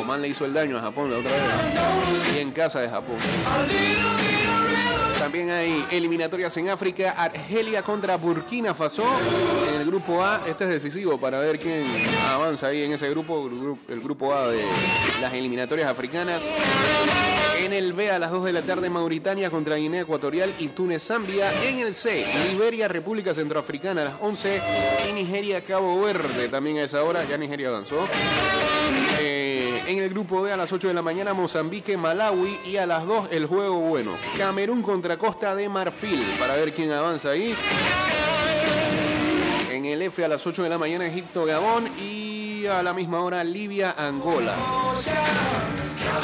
Oman 0.00 0.20
le 0.20 0.28
hizo 0.28 0.44
el 0.44 0.52
daño 0.52 0.76
a 0.76 0.80
Japón 0.80 1.10
la 1.10 1.18
otra 1.18 1.30
vez. 1.30 2.34
Y 2.34 2.40
en 2.40 2.50
casa 2.50 2.80
de 2.80 2.88
Japón. 2.88 3.16
También 5.22 5.50
hay 5.50 5.86
eliminatorias 5.92 6.56
en 6.56 6.68
África. 6.68 7.12
Argelia 7.16 7.82
contra 7.82 8.16
Burkina 8.16 8.74
Faso 8.74 9.04
en 9.72 9.80
el 9.80 9.86
grupo 9.86 10.20
A. 10.20 10.40
Este 10.48 10.64
es 10.64 10.70
decisivo 10.70 11.16
para 11.16 11.38
ver 11.38 11.60
quién 11.60 11.84
avanza 12.28 12.66
ahí 12.66 12.82
en 12.82 12.92
ese 12.92 13.08
grupo, 13.08 13.46
el 13.46 13.52
gru- 13.54 13.78
el 13.88 14.00
grupo 14.00 14.34
A 14.34 14.48
de 14.48 14.64
las 15.20 15.32
eliminatorias 15.32 15.88
africanas. 15.88 16.50
En 17.60 17.72
el 17.72 17.92
B 17.92 18.10
a 18.10 18.18
las 18.18 18.32
2 18.32 18.44
de 18.46 18.52
la 18.52 18.62
tarde 18.62 18.90
Mauritania 18.90 19.48
contra 19.48 19.76
Guinea 19.76 20.00
Ecuatorial 20.00 20.52
y 20.58 20.68
Túnez 20.68 21.04
Zambia. 21.06 21.52
En 21.62 21.78
el 21.78 21.94
C 21.94 22.26
Liberia 22.50 22.88
República 22.88 23.32
Centroafricana 23.32 24.02
a 24.02 24.04
las 24.06 24.14
11 24.20 24.60
y 25.08 25.12
Nigeria 25.12 25.62
Cabo 25.62 26.00
Verde 26.02 26.48
también 26.48 26.78
a 26.78 26.82
esa 26.82 27.04
hora. 27.04 27.22
Ya 27.30 27.38
Nigeria 27.38 27.68
avanzó. 27.68 28.08
Eh, 29.20 29.41
en 29.86 29.98
el 29.98 30.08
grupo 30.10 30.44
D 30.44 30.52
a 30.52 30.56
las 30.56 30.72
8 30.72 30.88
de 30.88 30.94
la 30.94 31.02
mañana 31.02 31.34
Mozambique, 31.34 31.96
Malawi 31.96 32.58
y 32.64 32.76
a 32.76 32.86
las 32.86 33.06
2 33.06 33.28
el 33.30 33.46
juego 33.46 33.80
bueno. 33.80 34.12
Camerún 34.38 34.82
contra 34.82 35.16
Costa 35.16 35.54
de 35.54 35.68
Marfil 35.68 36.24
para 36.38 36.54
ver 36.54 36.72
quién 36.72 36.92
avanza 36.92 37.30
ahí. 37.30 37.54
En 39.70 39.84
el 39.84 40.02
F 40.02 40.24
a 40.24 40.28
las 40.28 40.46
8 40.46 40.62
de 40.62 40.68
la 40.68 40.78
mañana 40.78 41.06
Egipto, 41.06 41.44
Gabón 41.44 41.88
y 41.98 42.66
a 42.66 42.82
la 42.82 42.92
misma 42.92 43.22
hora 43.22 43.42
Libia, 43.42 43.94
Angola. 43.98 44.54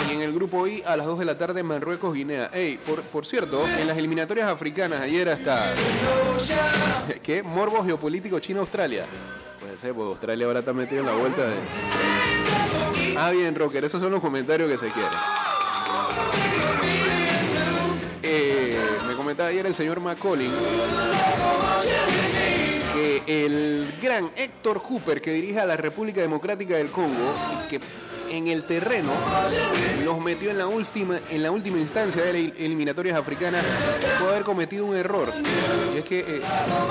Y 0.08 0.14
en 0.14 0.22
el 0.22 0.32
grupo 0.32 0.66
I 0.66 0.82
a 0.86 0.96
las 0.96 1.06
2 1.06 1.18
de 1.18 1.24
la 1.24 1.38
tarde 1.38 1.62
Marruecos, 1.62 2.14
Guinea. 2.14 2.50
Ey, 2.52 2.78
por, 2.78 3.02
por 3.02 3.26
cierto, 3.26 3.66
en 3.66 3.86
las 3.86 3.96
eliminatorias 3.96 4.48
africanas 4.48 5.00
ayer 5.00 5.28
hasta... 5.28 5.74
¿Qué? 7.22 7.42
Morbo 7.42 7.84
geopolítico 7.84 8.38
China-Australia. 8.38 9.06
Ser, 9.80 9.94
porque 9.94 10.10
Australia 10.10 10.46
ahora 10.46 10.58
está 10.60 10.72
metido 10.72 11.00
en 11.00 11.06
la 11.06 11.14
vuelta 11.14 11.42
de... 11.46 11.54
Ah, 13.16 13.30
bien, 13.30 13.54
Rocker, 13.54 13.84
esos 13.84 14.00
son 14.00 14.10
los 14.10 14.20
comentarios 14.20 14.68
que 14.68 14.76
se 14.76 14.88
quieren. 14.90 15.12
Eh, 18.22 18.78
me 19.06 19.14
comentaba 19.14 19.48
ayer 19.48 19.66
el 19.66 19.74
señor 19.74 20.00
Macaulay 20.00 20.50
que 22.94 23.22
el 23.44 23.94
gran 24.02 24.30
Héctor 24.36 24.82
Cooper, 24.82 25.20
que 25.20 25.32
dirige 25.32 25.60
a 25.60 25.66
la 25.66 25.76
República 25.76 26.20
Democrática 26.20 26.76
del 26.76 26.88
Congo, 26.88 27.32
que 27.70 27.80
en 28.30 28.48
el 28.48 28.62
terreno 28.64 29.12
los 30.04 30.20
metió 30.20 30.50
en 30.50 30.58
la 30.58 30.66
última, 30.66 31.18
en 31.30 31.42
la 31.42 31.50
última 31.50 31.78
instancia 31.78 32.22
de 32.22 32.32
las 32.32 32.52
eliminatorias 32.58 33.18
africanas, 33.18 33.64
puede 34.18 34.32
haber 34.32 34.44
cometido 34.44 34.86
un 34.86 34.96
error. 34.96 35.32
Y 35.94 35.98
es 35.98 36.04
que 36.04 36.20
eh, 36.20 36.42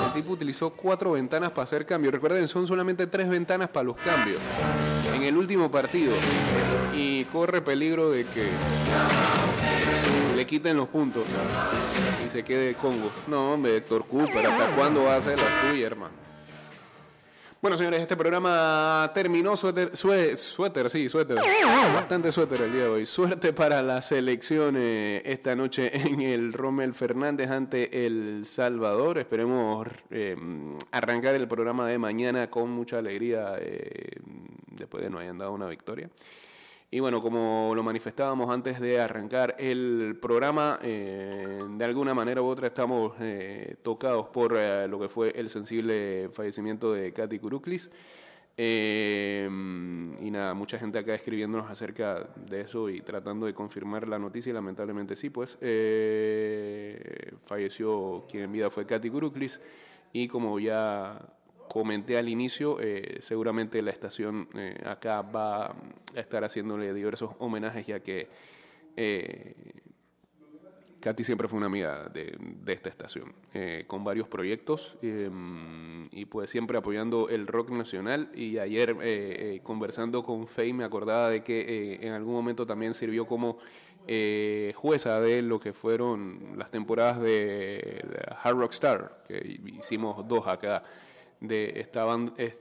el 0.06 0.12
tipo 0.12 0.32
utilizó 0.32 0.70
cuatro 0.70 1.12
ventanas 1.12 1.50
para 1.50 1.64
hacer 1.64 1.86
cambios. 1.86 2.12
Recuerden, 2.12 2.46
son 2.48 2.66
solamente 2.66 3.06
tres 3.06 3.28
ventanas 3.28 3.68
para 3.68 3.84
los 3.84 3.96
cambios 3.96 4.40
en 5.14 5.22
el 5.22 5.36
último 5.36 5.70
partido. 5.70 6.12
Y 6.94 7.24
corre 7.26 7.60
peligro 7.62 8.10
de 8.10 8.24
que 8.24 8.48
le 10.36 10.46
quiten 10.46 10.76
los 10.76 10.88
puntos 10.88 11.24
y 12.24 12.28
se 12.28 12.42
quede 12.42 12.74
Congo. 12.74 13.10
No, 13.26 13.54
hombre, 13.54 13.76
Héctor 13.76 14.06
Cooper, 14.06 14.46
¿hasta 14.46 14.76
cuándo 14.76 15.04
va 15.04 15.16
a 15.16 15.22
ser 15.22 15.38
la 15.38 15.70
tuya, 15.70 15.86
hermano? 15.86 16.27
Bueno, 17.60 17.76
señores, 17.76 18.00
este 18.00 18.16
programa 18.16 19.10
terminó. 19.12 19.56
Suéter, 19.56 19.96
sue- 19.96 20.36
suéter, 20.36 20.88
sí, 20.90 21.08
suéter. 21.08 21.38
Bastante 21.92 22.30
suéter 22.30 22.62
el 22.62 22.72
día 22.72 22.82
de 22.82 22.88
hoy. 22.88 23.06
Suerte 23.06 23.52
para 23.52 23.82
la 23.82 24.00
selección 24.00 24.76
eh, 24.78 25.22
esta 25.24 25.56
noche 25.56 25.90
en 25.92 26.20
el 26.20 26.52
Rommel 26.52 26.94
Fernández 26.94 27.50
ante 27.50 28.06
El 28.06 28.44
Salvador. 28.44 29.18
Esperemos 29.18 29.88
eh, 30.10 30.36
arrancar 30.92 31.34
el 31.34 31.48
programa 31.48 31.88
de 31.88 31.98
mañana 31.98 32.48
con 32.48 32.70
mucha 32.70 32.98
alegría 32.98 33.56
eh, 33.60 34.20
después 34.70 35.02
de 35.02 35.10
no 35.10 35.18
hayan 35.18 35.38
dado 35.38 35.52
una 35.52 35.66
victoria. 35.66 36.08
Y 36.90 37.00
bueno, 37.00 37.20
como 37.20 37.72
lo 37.74 37.82
manifestábamos 37.82 38.48
antes 38.48 38.80
de 38.80 38.98
arrancar 38.98 39.54
el 39.58 40.16
programa, 40.22 40.78
eh, 40.82 41.62
de 41.68 41.84
alguna 41.84 42.14
manera 42.14 42.40
u 42.40 42.46
otra 42.46 42.68
estamos 42.68 43.12
eh, 43.20 43.76
tocados 43.82 44.28
por 44.28 44.56
eh, 44.56 44.88
lo 44.88 44.98
que 44.98 45.10
fue 45.10 45.30
el 45.36 45.50
sensible 45.50 46.30
fallecimiento 46.32 46.94
de 46.94 47.12
Katy 47.12 47.38
Kuruklis. 47.40 47.90
Eh, 48.56 49.46
y 50.20 50.30
nada, 50.30 50.54
mucha 50.54 50.78
gente 50.78 50.98
acá 50.98 51.14
escribiéndonos 51.14 51.70
acerca 51.70 52.26
de 52.34 52.62
eso 52.62 52.88
y 52.88 53.02
tratando 53.02 53.44
de 53.44 53.52
confirmar 53.52 54.08
la 54.08 54.18
noticia 54.18 54.50
y 54.50 54.54
lamentablemente 54.54 55.14
sí, 55.14 55.28
pues 55.28 55.58
eh, 55.60 57.32
falleció 57.44 58.24
quien 58.28 58.44
en 58.44 58.52
vida 58.52 58.70
fue 58.70 58.86
Katy 58.86 59.10
Kuruklis 59.10 59.60
y 60.12 60.26
como 60.26 60.58
ya 60.58 61.20
comenté 61.68 62.18
al 62.18 62.28
inicio, 62.28 62.78
eh, 62.80 63.18
seguramente 63.20 63.80
la 63.82 63.90
estación 63.90 64.48
eh, 64.54 64.80
acá 64.84 65.22
va 65.22 65.66
a 65.66 65.74
estar 66.14 66.42
haciéndole 66.44 66.92
diversos 66.92 67.30
homenajes 67.38 67.86
ya 67.86 68.00
que 68.00 68.28
eh, 68.96 69.54
Katy 71.00 71.22
siempre 71.22 71.46
fue 71.46 71.58
una 71.58 71.66
amiga 71.66 72.08
de, 72.08 72.36
de 72.40 72.72
esta 72.72 72.88
estación, 72.88 73.32
eh, 73.54 73.84
con 73.86 74.02
varios 74.02 74.26
proyectos 74.26 74.96
eh, 75.00 75.30
y 76.10 76.24
pues 76.24 76.50
siempre 76.50 76.76
apoyando 76.76 77.28
el 77.28 77.46
rock 77.46 77.70
nacional. 77.70 78.30
Y 78.34 78.58
ayer 78.58 78.96
eh, 79.00 79.60
conversando 79.62 80.24
con 80.24 80.48
Faye 80.48 80.72
me 80.72 80.84
acordaba 80.84 81.30
de 81.30 81.44
que 81.44 82.00
en 82.02 82.12
algún 82.14 82.34
momento 82.34 82.66
también 82.66 82.94
sirvió 82.94 83.26
como 83.26 83.58
eh, 84.08 84.72
jueza 84.74 85.20
de 85.20 85.42
lo 85.42 85.60
que 85.60 85.72
fueron 85.72 86.54
las 86.56 86.70
temporadas 86.70 87.20
de 87.20 88.04
Hard 88.42 88.56
Rock 88.56 88.72
Star, 88.72 89.22
que 89.28 89.60
hicimos 89.78 90.26
dos 90.26 90.48
acá 90.48 90.82
de 91.40 91.80
esta 91.80 92.04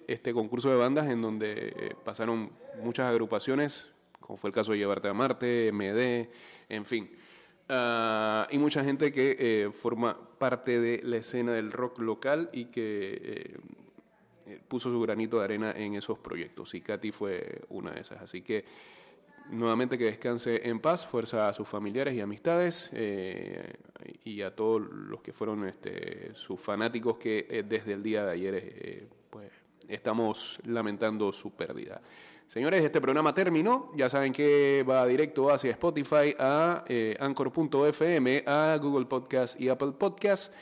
este 0.07 0.33
concurso 0.33 0.69
de 0.69 0.75
bandas 0.75 1.07
en 1.07 1.21
donde 1.21 1.73
eh, 1.75 1.95
pasaron 2.03 2.51
muchas 2.83 3.07
agrupaciones, 3.07 3.87
como 4.19 4.37
fue 4.37 4.49
el 4.49 4.53
caso 4.53 4.71
de 4.71 4.77
Llevarte 4.77 5.07
a 5.07 5.13
Marte, 5.13 5.71
MD, 5.71 6.29
en 6.69 6.85
fin. 6.85 7.09
Ah, 7.69 8.47
y 8.49 8.57
mucha 8.59 8.83
gente 8.83 9.11
que 9.11 9.35
eh, 9.39 9.71
forma 9.71 10.17
parte 10.37 10.79
de 10.79 11.01
la 11.03 11.17
escena 11.17 11.53
del 11.53 11.71
rock 11.71 11.99
local 11.99 12.49
y 12.53 12.65
que 12.65 13.19
eh, 13.21 13.57
eh, 14.45 14.59
puso 14.67 14.89
su 14.89 15.01
granito 15.01 15.39
de 15.39 15.43
arena 15.43 15.71
en 15.75 15.95
esos 15.95 16.17
proyectos. 16.19 16.73
Y 16.75 16.81
Katy 16.81 17.11
fue 17.11 17.61
una 17.69 17.91
de 17.91 18.01
esas. 18.01 18.21
Así 18.21 18.41
que 18.41 18.63
nuevamente 19.49 19.97
que 19.97 20.05
descanse 20.05 20.67
en 20.67 20.79
paz, 20.79 21.05
fuerza 21.05 21.49
a 21.49 21.53
sus 21.53 21.67
familiares 21.67 22.13
y 22.13 22.21
amistades 22.21 22.89
eh, 22.93 23.73
y 24.23 24.41
a 24.41 24.55
todos 24.55 24.81
los 24.81 25.21
que 25.21 25.33
fueron 25.33 25.67
este, 25.67 26.31
sus 26.35 26.59
fanáticos 26.59 27.17
que 27.17 27.47
eh, 27.49 27.63
desde 27.67 27.93
el 27.93 28.03
día 28.03 28.25
de 28.25 28.31
ayer 28.31 28.55
eh, 28.55 29.07
pues, 29.29 29.51
estamos 29.87 30.59
lamentando 30.65 31.31
su 31.31 31.51
pérdida. 31.51 32.01
Señores, 32.47 32.81
este 32.81 33.01
programa 33.01 33.33
terminó. 33.33 33.91
Ya 33.93 34.09
saben 34.09 34.31
que 34.31 34.85
va 34.87 35.05
directo 35.05 35.51
hacia 35.51 35.71
Spotify, 35.71 36.33
a 36.39 36.85
eh, 36.87 37.17
Anchor.fm, 37.19 38.43
a 38.45 38.77
Google 38.81 39.05
Podcast 39.05 39.59
y 39.59 39.67
Apple 39.67 39.91
Podcast. 39.91 40.53